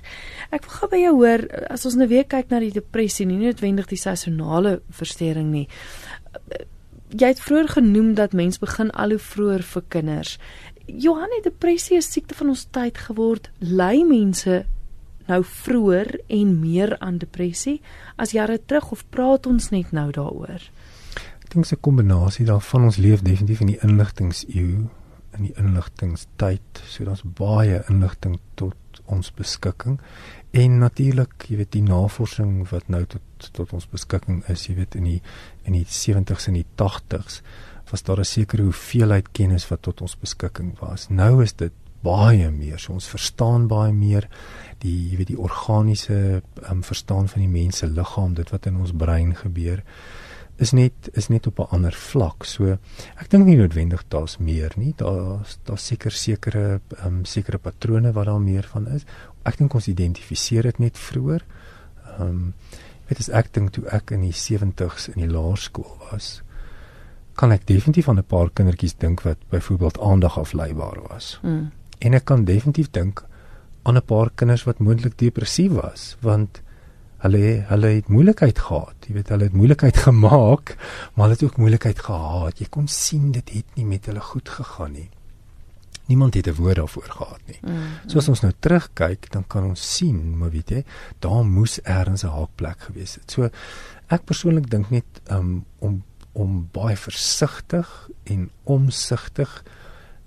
Ek 0.52 0.62
wil 0.62 0.70
gou 0.70 0.90
by 0.90 0.98
jou 0.98 1.16
hoor 1.16 1.48
as 1.70 1.86
ons 1.86 1.96
nou 1.96 2.08
weer 2.08 2.24
kyk 2.24 2.50
na 2.50 2.60
die 2.60 2.72
depressie, 2.72 3.26
nie 3.26 3.38
noodwendig 3.38 3.88
die 3.88 3.98
seisonale 3.98 4.82
verstoring 4.90 5.50
nie. 5.52 5.68
jy 7.10 7.28
het 7.28 7.42
vroeër 7.42 7.68
genoem 7.68 8.14
dat 8.14 8.34
mens 8.34 8.60
begin 8.60 8.92
al 8.92 9.10
hoe 9.10 9.20
vroeër 9.20 9.64
vir 9.64 9.84
kinders. 9.88 10.38
Johan, 10.86 11.30
depressie 11.44 11.98
is 11.98 12.12
siekte 12.12 12.36
van 12.36 12.50
ons 12.50 12.68
tyd 12.72 12.98
geword. 12.98 13.50
Ly 13.60 14.04
mense 14.04 14.66
nou 15.30 15.44
vroeër 15.46 16.20
en 16.28 16.60
meer 16.60 16.98
aan 17.00 17.20
depressie 17.22 17.80
as 18.18 18.34
jare 18.36 18.60
terug 18.66 18.92
of 18.92 19.06
praat 19.14 19.48
ons 19.50 19.70
net 19.72 19.94
nou 19.96 20.10
daaroor? 20.12 20.70
Ek 21.44 21.54
dink 21.54 21.66
'n 21.66 21.82
kombinasie 21.82 22.46
daarvan. 22.46 22.84
Ons 22.84 22.98
leef 22.98 23.22
definitief 23.22 23.62
in 23.62 23.74
die 23.74 23.82
inligtingseeu, 23.82 24.90
in 25.38 25.44
die 25.44 25.54
inligtingstyd. 25.58 26.84
So 26.86 27.04
daar's 27.04 27.24
baie 27.24 27.84
inligting 27.90 28.40
tot 28.56 28.76
ons 29.06 29.32
beskikking. 29.32 30.00
En 30.52 30.78
natuurlik, 30.78 31.46
jy 31.48 31.58
weet 31.58 31.72
die 31.72 31.86
navorsing 31.86 32.70
wat 32.70 32.88
nou 32.88 33.06
tot 33.06 33.22
tot 33.56 33.74
ons 33.74 33.88
beskikking 33.88 34.44
is, 34.52 34.68
jy 34.68 34.76
weet 34.76 34.96
in 34.96 35.04
die 35.04 35.22
in 35.64 35.74
die 35.74 35.86
70s 35.86 36.48
en 36.48 36.54
die 36.54 36.66
80s 36.76 37.42
was 37.92 38.04
daar 38.04 38.20
'n 38.20 38.26
sekere 38.26 38.64
hoeveelheid 38.64 39.32
kennis 39.32 39.68
wat 39.70 39.82
tot 39.82 40.02
ons 40.02 40.18
beskikking 40.18 40.80
was. 40.80 41.10
Nou 41.10 41.44
is 41.44 41.54
dit 41.54 41.72
baie 42.02 42.50
meer. 42.52 42.80
So 42.80 42.94
ons 42.94 43.08
verstaan 43.08 43.68
baie 43.68 43.94
meer 43.94 44.30
die 44.80 45.12
jy 45.12 45.18
weet 45.18 45.34
die 45.34 45.40
organiese 45.40 46.42
um, 46.70 46.84
verstaan 46.84 47.28
van 47.28 47.42
die 47.42 47.52
mens 47.52 47.78
se 47.78 47.88
liggaam, 47.88 48.34
dit 48.34 48.50
wat 48.50 48.66
in 48.66 48.80
ons 48.80 48.96
brein 48.96 49.36
gebeur 49.36 49.84
is 50.60 50.74
net 50.76 51.10
is 51.14 51.30
net 51.32 51.48
op 51.48 51.60
'n 51.60 51.72
ander 51.76 51.94
vlak. 51.94 52.44
So 52.44 52.78
ek 53.16 53.30
dink 53.30 53.46
nie 53.46 53.56
noodwendig 53.56 54.04
daar's 54.08 54.38
meer 54.38 54.72
nie. 54.76 54.94
Daar's 54.96 55.58
daar's 55.64 55.86
seker 55.86 56.12
sekere 56.12 56.82
um, 57.06 57.26
sekere 57.26 57.58
patrone 57.58 58.12
wat 58.12 58.26
daar 58.26 58.42
meer 58.42 58.64
van 58.64 58.88
is. 58.88 59.06
Ek 59.44 59.58
dink 59.58 59.74
ons 59.74 59.88
identifiseer 59.88 60.64
dit 60.64 60.80
net 60.80 60.98
vroeër. 60.98 61.46
Ehm 62.06 62.22
um, 62.22 62.54
weet 63.08 63.20
as 63.20 63.30
ek 63.30 63.54
dink 63.54 63.72
toe 63.72 63.88
ek 63.88 64.12
in 64.12 64.22
die 64.22 64.34
70s 64.34 65.10
in 65.16 65.28
die 65.28 65.32
laerskool 65.34 65.98
was, 66.12 66.44
kan 67.34 67.52
ek 67.52 67.66
definitief 67.66 68.10
aan 68.10 68.20
'n 68.20 68.24
paar 68.24 68.50
kindertjies 68.50 68.98
dink 68.98 69.22
wat 69.22 69.38
byvoorbeeld 69.50 70.00
aandag 70.00 70.38
afleibaar 70.38 71.02
was. 71.10 71.40
Mm. 71.42 71.72
En 72.00 72.14
ek 72.14 72.26
kan 72.26 72.46
definitief 72.46 72.90
dink 72.92 73.26
aan 73.84 73.98
'n 73.98 74.06
paar 74.06 74.30
kinders 74.36 74.64
wat 74.64 74.80
moontlik 74.80 75.18
depressief 75.18 75.72
was 75.72 76.16
want 76.22 76.62
hulle 77.24 77.64
hulle 77.68 77.88
het 77.88 78.08
moeilikheid 78.08 78.60
gehad. 78.60 79.08
Jy 79.08 79.14
weet 79.14 79.30
hulle 79.34 79.44
het 79.50 79.54
moeilikheid 79.54 79.98
gemaak, 80.08 80.76
maar 81.14 81.28
hulle 81.28 81.38
het 81.38 81.44
ook 81.44 81.58
moeilikheid 81.58 82.00
gehad. 82.00 82.60
Jy 82.60 82.68
kon 82.70 82.88
sien 82.88 83.32
dit 83.32 83.50
het 83.50 83.76
nie 83.76 83.86
met 83.86 84.06
hulle 84.06 84.24
goed 84.24 84.50
gegaan 84.50 84.92
nie. 84.96 85.10
Niemand 86.10 86.34
het 86.34 86.48
'n 86.48 86.56
woord 86.56 86.76
daarvoor 86.76 87.10
gehad 87.10 87.42
nie. 87.46 87.60
Mm, 87.62 87.72
mm. 87.72 88.10
So 88.10 88.18
as 88.18 88.30
ons 88.30 88.42
nou 88.42 88.54
terugkyk, 88.60 89.32
dan 89.32 89.48
kan 89.48 89.64
ons 89.64 89.96
sien, 89.96 90.38
maar 90.38 90.50
weet 90.50 90.70
jy, 90.70 90.84
daar 91.20 91.46
moes 91.46 91.80
eers 91.84 92.24
'n 92.24 92.28
haakplek 92.28 92.80
gewees 92.80 93.16
het. 93.16 93.32
So 93.32 93.50
ek 94.08 94.26
persoonlik 94.26 94.70
dink 94.70 94.90
net 94.90 95.06
um, 95.32 95.66
om 95.80 96.04
om 96.32 96.70
baie 96.72 96.98
versigtig 96.98 98.10
en 98.24 98.50
omsigtig 98.64 99.64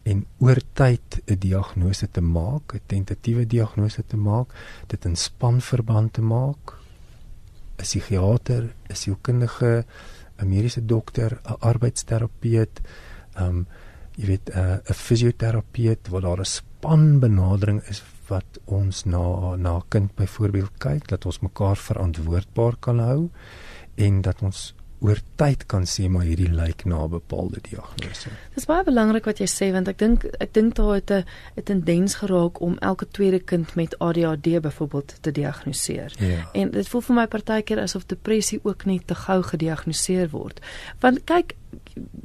en 0.03 0.27
oor 0.39 0.59
tyd 0.73 1.23
'n 1.27 1.39
diagnose 1.39 2.11
te 2.11 2.21
maak, 2.21 2.75
'n 2.75 2.81
tentatiewe 2.87 3.47
diagnose 3.47 4.03
te 4.07 4.17
maak, 4.17 4.55
dit 4.87 5.05
in 5.05 5.17
spanverband 5.17 6.13
te 6.13 6.23
maak. 6.23 6.79
'n 7.79 7.83
Psigiater, 7.83 8.75
'n 8.89 8.95
sielkundige, 8.95 9.85
'n 10.39 10.49
mediese 10.49 10.85
dokter, 10.87 11.41
'n 11.45 11.57
arbeidsterapeut, 11.61 12.81
ehm 13.35 13.49
um, 13.49 13.67
jy 14.17 14.27
weet 14.27 14.51
'n 14.51 14.59
uh, 14.59 14.77
'n 14.91 14.95
fisioterapeut 14.95 16.09
waar 16.09 16.21
daar 16.21 16.41
'n 16.41 16.45
spanbenadering 16.45 17.83
is 17.89 18.03
wat 18.29 18.61
ons 18.65 19.05
na 19.05 19.57
na 19.57 19.81
kind 19.89 20.15
byvoorbeeld 20.15 20.79
kyk 20.79 21.09
dat 21.09 21.27
ons 21.27 21.41
mekaar 21.41 21.77
verantwoordbaar 21.77 22.77
kan 22.81 22.99
hou 22.99 23.31
en 23.95 24.21
dat 24.21 24.43
ons 24.43 24.75
oor 25.03 25.19
tyd 25.41 25.67
kan 25.67 25.87
sê 25.89 26.07
maar 26.11 26.27
hierdie 26.29 26.51
lyk 26.51 26.85
na 26.87 27.05
'n 27.05 27.11
bepaalde 27.11 27.59
diagnose. 27.61 28.31
Dis 28.55 28.67
baie 28.67 28.85
belangrik 28.85 29.25
wat 29.25 29.39
jy 29.39 29.49
sê 29.51 29.73
want 29.73 29.89
ek 29.89 29.99
dink 29.99 30.25
ek 30.41 30.53
dink 30.55 30.75
daar 30.75 30.95
het 30.95 31.11
'n 31.11 31.25
'n 31.57 31.63
tendens 31.65 32.15
geraak 32.15 32.61
om 32.61 32.79
elke 32.79 33.07
tweede 33.11 33.39
kind 33.39 33.75
met 33.75 33.99
ADHD 33.99 34.61
byvoorbeeld 34.61 35.15
te 35.21 35.33
diagnoseer. 35.33 36.13
Ja. 36.19 36.49
En 36.53 36.71
dit 36.71 36.89
voel 36.89 37.01
vir 37.01 37.15
my 37.15 37.27
partykeer 37.27 37.81
asof 37.81 38.07
depressie 38.07 38.61
ook 38.63 38.85
net 38.85 39.07
te 39.07 39.15
gou 39.15 39.43
gediagnoseer 39.43 40.31
word. 40.31 40.61
Want 41.01 41.25
kyk, 41.25 41.55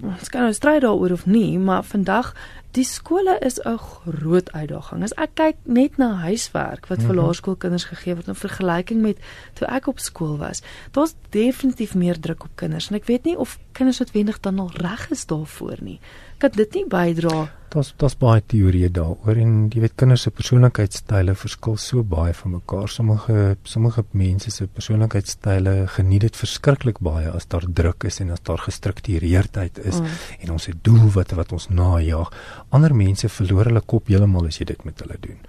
ons 0.02 0.30
kan 0.30 0.42
nou 0.42 0.54
stry 0.54 0.80
daaroor 0.80 1.12
of 1.12 1.26
nie, 1.26 1.60
maar 1.60 1.84
vandag 1.84 2.34
die 2.78 2.86
skole 2.86 3.38
is 3.42 3.60
'n 3.60 3.78
groot 3.78 4.52
uitdaging. 4.52 5.04
As 5.04 5.13
ek 5.18 5.36
kyk 5.36 5.58
net 5.63 5.98
na 5.98 6.13
huiswerk 6.28 6.88
wat 6.88 7.00
vir 7.02 7.13
mm 7.13 7.18
-hmm. 7.18 7.26
laerskoolkinders 7.26 7.90
gegee 7.90 8.16
word 8.16 8.28
in 8.28 8.36
vergelyking 8.36 9.02
met 9.02 9.18
toe 9.54 9.68
ek 9.68 9.88
op 9.88 10.00
skool 10.00 10.38
was, 10.38 10.62
daar's 10.92 11.16
definitief 11.30 11.96
meer 11.96 12.20
druk 12.20 12.44
op 12.44 12.56
kinders 12.56 12.90
en 12.90 12.96
ek 12.96 13.06
weet 13.06 13.26
nie 13.26 13.38
of 13.38 13.60
kinders 13.72 14.00
noodwendig 14.00 14.40
dan 14.40 14.60
al 14.60 14.72
reg 14.74 15.10
is 15.12 15.26
daarvoor 15.26 15.78
nie 15.82 16.00
kan 16.38 16.54
dit 16.54 16.76
nie 16.78 16.86
bydra. 16.90 17.48
Daar's 17.68 17.90
daar's 18.00 18.16
baie 18.16 18.40
teorieë 18.48 18.88
daaroor 18.96 19.40
en 19.42 19.56
jy 19.74 19.82
weet 19.84 19.96
kinders 20.00 20.24
se 20.24 20.32
persoonlikheidstyle 20.32 21.34
verskil 21.36 21.76
so 21.82 22.04
baie 22.08 22.32
van 22.38 22.54
mekaar. 22.56 22.88
Sommige 22.90 23.58
sommige 23.68 24.06
mense 24.16 24.54
se 24.54 24.68
persoonlikheidstyle 24.72 25.74
geniet 25.98 26.24
dit 26.24 26.40
verskriklik 26.40 27.02
baie 27.04 27.28
as 27.34 27.50
daar 27.52 27.68
druk 27.68 28.08
is 28.08 28.22
en 28.24 28.32
as 28.38 28.44
daar 28.48 28.63
gestruktureerdheid 28.63 29.82
is 29.84 30.00
mm. 30.00 30.16
en 30.46 30.56
ons 30.56 30.70
het 30.72 30.80
doelwitte 30.88 31.36
wat 31.36 31.52
ons 31.58 31.68
najag. 31.68 32.32
Ander 32.69 32.93
mense 32.93 33.30
verloor 33.30 33.69
hulle 33.69 33.82
kop 33.82 34.08
heeltemal 34.12 34.47
as 34.47 34.60
jy 34.60 34.65
dit 34.65 34.86
met 34.86 34.99
hulle 34.99 35.17
doen. 35.21 35.39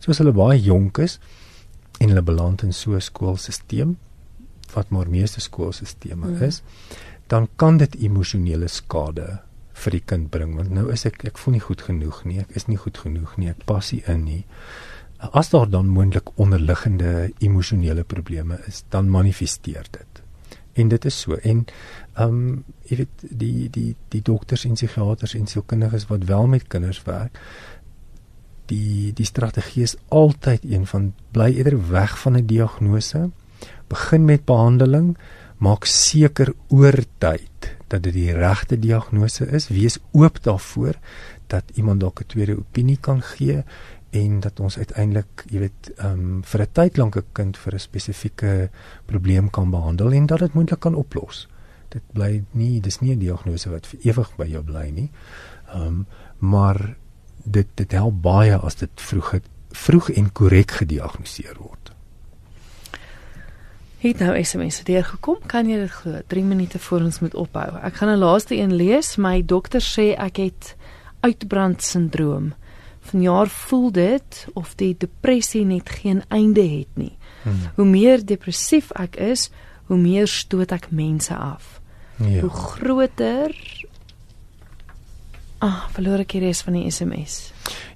Soos 0.00 0.18
hulle 0.20 0.32
baie 0.36 0.58
jonk 0.60 0.98
is 0.98 1.18
en 2.00 2.10
hulle 2.12 2.22
beland 2.22 2.62
in 2.62 2.72
so 2.72 2.94
'n 2.94 3.00
skoolstelsel 3.00 3.96
wat 4.74 4.90
maar 4.90 5.08
meeste 5.08 5.40
skoolstelsels 5.40 6.14
mm. 6.14 6.42
is, 6.42 6.62
dan 7.28 7.48
kan 7.56 7.78
dit 7.78 7.94
emosionele 7.94 8.68
skade 8.68 9.40
vir 9.76 9.96
die 9.98 10.04
kind 10.12 10.30
bring 10.32 10.56
want 10.56 10.72
nou 10.72 10.88
is 10.92 11.04
ek 11.08 11.24
ek 11.30 11.40
voel 11.40 11.56
nie 11.56 11.64
goed 11.64 11.82
genoeg 11.88 12.20
nie 12.28 12.40
ek 12.42 12.54
is 12.60 12.68
nie 12.70 12.78
goed 12.80 13.00
genoeg 13.04 13.34
nie 13.40 13.50
ek 13.52 13.64
pas 13.68 13.92
nie 13.92 14.02
in 14.12 14.24
nie 14.24 14.42
as 15.40 15.50
daar 15.52 15.68
dan 15.72 15.90
moontlik 15.92 16.32
onderliggende 16.42 17.12
emosionele 17.44 18.04
probleme 18.04 18.58
is 18.70 18.84
dan 18.94 19.12
manifesteer 19.12 19.88
dit 19.92 20.22
en 20.80 20.92
dit 20.92 21.08
is 21.10 21.20
so 21.24 21.38
en 21.52 21.64
ehm 22.16 22.28
um, 22.28 22.64
jy 22.88 22.96
weet 22.96 23.24
die 23.30 23.68
die 23.70 23.94
die 24.08 24.22
dokters 24.22 24.64
en 24.64 24.74
psigiaters 24.74 25.34
en 25.34 25.46
sielkundiges 25.46 26.06
wat 26.08 26.24
wel 26.24 26.46
met 26.46 26.68
kinders 26.68 27.02
werk 27.04 27.40
die 28.66 29.12
die 29.12 29.26
strategie 29.26 29.82
is 29.82 29.96
altyd 30.08 30.64
een 30.64 30.86
van 30.86 31.12
bly 31.32 31.52
eerder 31.54 31.78
weg 31.90 32.18
van 32.18 32.36
'n 32.36 32.46
diagnose 32.46 33.30
begin 33.88 34.24
met 34.24 34.44
behandeling 34.44 35.16
maak 35.58 35.84
seker 35.84 36.52
oor 36.68 36.98
tyd 37.18 37.76
dat 37.88 38.02
dit 38.02 38.12
die 38.12 38.32
regte 38.34 38.78
diagnose 38.78 39.46
is, 39.46 39.68
wees 39.68 39.98
oop 40.12 40.42
daarvoor 40.42 40.98
dat 41.46 41.64
iemand 41.74 42.00
dalk 42.00 42.20
'n 42.20 42.26
tweede 42.26 42.58
opinie 42.58 42.98
kan 43.00 43.22
gee 43.22 43.64
en 44.10 44.40
dat 44.40 44.60
ons 44.60 44.78
uiteindelik, 44.78 45.44
jy 45.50 45.58
weet, 45.58 45.90
ehm 45.96 46.12
um, 46.12 46.42
vir 46.44 46.60
'n 46.60 46.72
tyd 46.72 46.96
lank 46.96 47.16
'n 47.16 47.24
kind 47.32 47.56
vir 47.56 47.74
'n 47.74 47.78
spesifieke 47.78 48.70
probleem 49.06 49.50
kan 49.50 49.70
behandel 49.70 50.12
en 50.12 50.26
dat 50.26 50.38
dit 50.38 50.54
moontlik 50.54 50.80
kan 50.80 50.94
oplos. 50.94 51.48
Dit 51.96 52.12
bly 52.12 52.44
nie, 52.52 52.80
dis 52.80 53.00
nie 53.00 53.14
'n 53.14 53.22
diagnose 53.22 53.70
wat 53.72 53.86
vir 53.86 54.00
ewig 54.12 54.30
by 54.36 54.46
jou 54.52 54.62
bly 54.62 54.86
nie. 54.90 55.10
Ehm 55.72 55.86
um, 55.86 56.06
maar 56.38 56.96
dit 57.44 57.66
dit 57.74 57.92
help 57.92 58.22
baie 58.22 58.56
as 58.56 58.74
dit 58.74 58.90
vroeg 58.94 59.34
vroeg 59.70 60.10
en 60.10 60.32
korrek 60.32 60.70
gediagnoseer 60.70 61.56
word 61.58 61.86
het 64.06 64.18
nou 64.18 64.44
SMS 64.44 64.82
deur 64.86 65.04
gekom. 65.04 65.38
Kan 65.46 65.68
jy 65.70 65.80
dit 65.84 65.90
glo? 65.90 66.20
3 66.26 66.44
minute 66.44 66.78
voor 66.78 67.06
ons 67.08 67.20
moet 67.20 67.34
ophou. 67.34 67.68
Ek 67.82 67.94
gaan 67.94 68.08
'n 68.08 68.18
laaste 68.18 68.54
een 68.54 68.74
lees. 68.74 69.16
My 69.16 69.42
dokter 69.44 69.80
sê 69.80 70.14
ek 70.18 70.36
het 70.36 70.76
uitbrandsindroom. 71.20 72.54
Vanjaar 73.00 73.48
voel 73.48 73.92
dit 73.92 74.46
of 74.52 74.74
die 74.74 74.94
depressie 74.98 75.64
net 75.64 75.88
geen 75.88 76.22
einde 76.28 76.68
het 76.68 76.94
nie. 76.94 77.16
Hmm. 77.42 77.54
Hoe 77.74 77.84
meer 77.84 78.26
depressief 78.26 78.90
ek 78.90 79.16
is, 79.16 79.50
hoe 79.84 79.96
meer 79.96 80.26
stoot 80.26 80.72
ek 80.72 80.90
mense 80.90 81.36
af. 81.36 81.80
Ja. 82.16 82.40
Hoe 82.40 82.50
groter 82.50 83.52
Ah, 85.64 85.86
verloor 85.96 86.20
ek 86.20 86.34
die 86.36 86.42
res 86.44 86.60
van 86.66 86.74
die 86.76 86.84
SMS. 86.92 87.48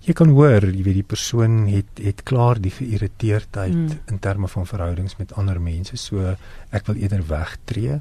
Jy 0.07 0.15
kan 0.17 0.31
hoor, 0.33 0.65
jy 0.65 0.81
weet 0.81 0.97
die 1.03 1.07
persoon 1.07 1.67
het 1.69 2.01
het 2.01 2.23
klaar 2.25 2.57
die 2.57 2.73
geïrriteerdheid 2.73 3.77
mm. 3.77 3.99
in 4.09 4.21
terme 4.25 4.49
van 4.49 4.65
verhoudings 4.67 5.19
met 5.19 5.35
ander 5.37 5.61
mense, 5.61 5.99
so 6.01 6.25
ek 6.73 6.89
wil 6.89 6.97
eerder 7.03 7.25
wegtreë. 7.29 7.99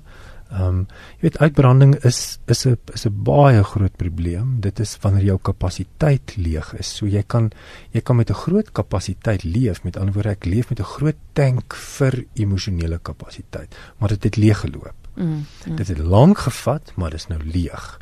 Ehm 0.49 0.63
um, 0.65 0.77
jy 1.19 1.27
weet 1.27 1.41
uitbranding 1.43 1.91
is 2.08 2.39
is 2.47 2.65
'n 2.65 2.77
is 2.95 3.05
'n 3.05 3.23
baie 3.23 3.63
groot 3.63 3.95
probleem. 3.97 4.62
Dit 4.62 4.79
is 4.79 4.97
wanneer 5.01 5.25
jou 5.25 5.38
kapasiteit 5.38 6.38
leeg 6.38 6.73
is. 6.79 6.95
So 6.95 7.05
jy 7.05 7.23
kan 7.27 7.51
jy 7.91 8.01
kan 8.01 8.15
met 8.15 8.32
'n 8.32 8.41
groot 8.45 8.71
kapasiteit 8.71 9.43
leef. 9.43 9.84
Met 9.84 9.97
ander 9.97 10.13
woorde, 10.13 10.29
ek 10.29 10.45
leef 10.45 10.69
met 10.69 10.79
'n 10.79 10.93
groot 10.95 11.19
tank 11.34 11.75
vir 11.75 12.25
emosionele 12.34 13.00
kapasiteit, 13.00 13.75
maar 14.00 14.10
dit 14.10 14.23
het 14.23 14.37
leeg 14.37 14.60
geloop. 14.60 14.98
Mm, 15.19 15.43
mm. 15.67 15.75
Dit 15.75 15.91
het 15.91 15.99
lank 15.99 16.45
gevat, 16.47 16.93
maar 16.95 17.11
dit 17.13 17.19
is 17.19 17.27
nou 17.27 17.41
leeg 17.43 17.97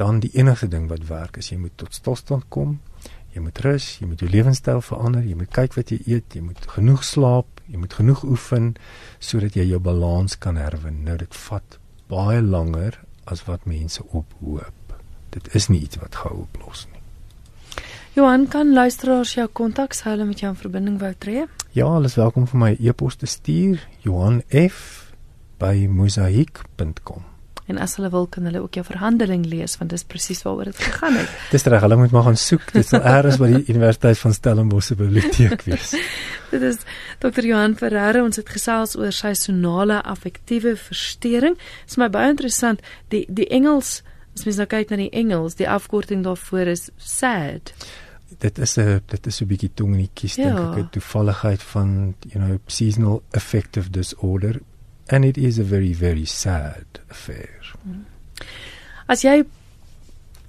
dan 0.00 0.20
die 0.20 0.30
enigste 0.32 0.68
ding 0.68 0.88
wat 0.88 1.04
werk 1.10 1.36
is 1.36 1.50
jy 1.52 1.58
moet 1.60 1.76
tot 1.76 1.94
stilstand 1.94 2.46
kom. 2.48 2.78
Jy 3.34 3.42
moet 3.44 3.58
rus, 3.62 3.86
jy 4.00 4.08
moet 4.10 4.22
jou 4.24 4.30
lewenstyl 4.30 4.80
verander, 4.82 5.22
jy 5.22 5.36
moet 5.38 5.50
kyk 5.54 5.76
wat 5.76 5.92
jy 5.92 6.00
eet, 6.08 6.34
jy 6.34 6.40
moet 6.42 6.64
genoeg 6.72 7.04
slaap, 7.06 7.60
jy 7.70 7.78
moet 7.82 7.94
genoeg 7.94 8.24
oefen 8.26 8.72
sodat 9.22 9.58
jy 9.58 9.68
jou 9.70 9.80
balans 9.84 10.38
kan 10.40 10.56
herwin. 10.58 11.02
Nou 11.06 11.18
dit 11.20 11.36
vat 11.44 11.76
baie 12.10 12.40
langer 12.42 12.96
as 13.30 13.44
wat 13.46 13.68
mense 13.70 14.02
ophoop. 14.08 14.96
Dit 15.36 15.52
is 15.54 15.68
nie 15.70 15.82
iets 15.84 16.00
wat 16.00 16.16
gou 16.24 16.32
oplos 16.46 16.86
nie. 16.90 17.04
Johan 18.16 18.48
kan 18.50 18.72
luisteraars 18.74 19.36
jou 19.36 19.46
kontak 19.52 19.94
sou 19.94 20.10
hulle 20.10 20.26
met 20.26 20.40
jou 20.42 20.50
in 20.50 20.58
verbinding 20.58 20.96
wou 20.98 21.12
tree? 21.14 21.44
Ja, 21.76 21.92
hulle 21.92 22.10
is 22.10 22.18
welkom 22.18 22.48
vir 22.50 22.64
my 22.64 22.72
e-pos 22.80 23.20
te 23.20 23.28
stuur 23.30 23.78
Johan 24.02 24.40
F 24.48 25.09
by 25.60 25.86
mosaik.com. 25.90 27.26
En 27.70 27.78
as 27.78 27.94
hulle 27.98 28.10
wil 28.10 28.26
kan 28.26 28.48
hulle 28.48 28.62
ook 28.64 28.74
jou 28.80 28.84
verhandeling 28.84 29.44
lees 29.46 29.76
want 29.78 29.92
dis 29.94 30.02
presies 30.02 30.42
waaroor 30.42 30.72
dit 30.72 30.80
gegaan 30.82 31.20
het. 31.20 31.30
Dis 31.54 31.66
reg, 31.70 31.84
hulle 31.86 31.98
moet 32.00 32.10
maar 32.10 32.26
gaan 32.26 32.40
soek. 32.40 32.66
Dit 32.74 32.88
sal 32.88 33.04
eers 33.06 33.38
by 33.38 33.52
die 33.52 33.62
Universiteit 33.70 34.18
van 34.18 34.34
Stellenbosch 34.34 34.90
se 34.90 34.98
biblioteek 34.98 35.62
wees. 35.68 35.94
dit 36.54 36.66
is 36.66 36.82
Dr. 37.22 37.46
Johan 37.46 37.76
Ferreira 37.78 38.24
ons 38.26 38.40
het 38.40 38.50
gesels 38.50 38.96
oor 38.98 39.14
seisonale 39.14 40.00
affektiewe 40.02 40.74
verstoring. 40.80 41.54
Dit 41.60 41.94
is 41.94 42.00
my 42.02 42.10
baie 42.10 42.34
interessant. 42.34 42.82
Die 43.14 43.26
die 43.30 43.46
Engels 43.54 44.00
As 44.36 44.46
mens 44.46 44.60
nou 44.60 44.68
kyk 44.70 44.92
na 44.92 44.96
die 45.00 45.10
Engels, 45.16 45.56
die 45.58 45.66
afkorting 45.68 46.22
daarvoor 46.24 46.70
is 46.70 46.86
sad. 46.96 47.72
Dit 48.40 48.58
is 48.58 48.78
'n 48.78 49.02
dit 49.06 49.26
is 49.26 49.40
'n 49.42 49.46
bietjie 49.46 49.70
tong 49.74 49.92
in 49.92 50.06
die 50.06 50.14
kies 50.14 50.36
ja. 50.36 50.54
dink 50.54 50.58
ek, 50.58 50.78
'n 50.78 50.90
toevalligheid 50.90 51.62
van 51.62 52.14
you 52.30 52.38
know 52.38 52.58
seasonal 52.66 53.22
affective 53.32 53.90
disorder 53.90 54.60
and 55.10 55.24
it 55.24 55.36
is 55.36 55.58
a 55.58 55.64
very 55.64 55.92
very 55.92 56.24
sad 56.24 56.86
affair. 57.10 57.60
As 59.10 59.24
jy 59.26 59.42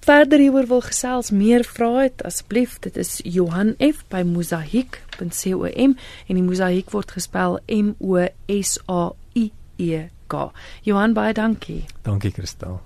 verder 0.06 0.42
hieroor 0.42 0.68
wil 0.70 0.82
gesels, 0.86 1.32
meer 1.34 1.66
vra 1.66 2.04
het, 2.04 2.22
asseblief, 2.26 2.80
dit 2.86 2.98
is 2.98 3.20
Johan 3.26 3.76
F 3.82 4.04
by 4.14 4.22
mosaik.com 4.26 5.96
en 6.28 6.38
die 6.38 6.46
mosaik 6.46 6.94
word 6.94 7.12
gespel 7.14 7.60
M 7.70 7.94
O 8.02 8.18
S 8.50 8.78
A 8.90 9.12
I 9.38 9.52
E 9.78 10.08
K. 10.32 10.48
Johan 10.88 11.14
baie 11.14 11.34
dankie. 11.38 11.84
Dankie 12.06 12.32
Kristal. 12.34 12.82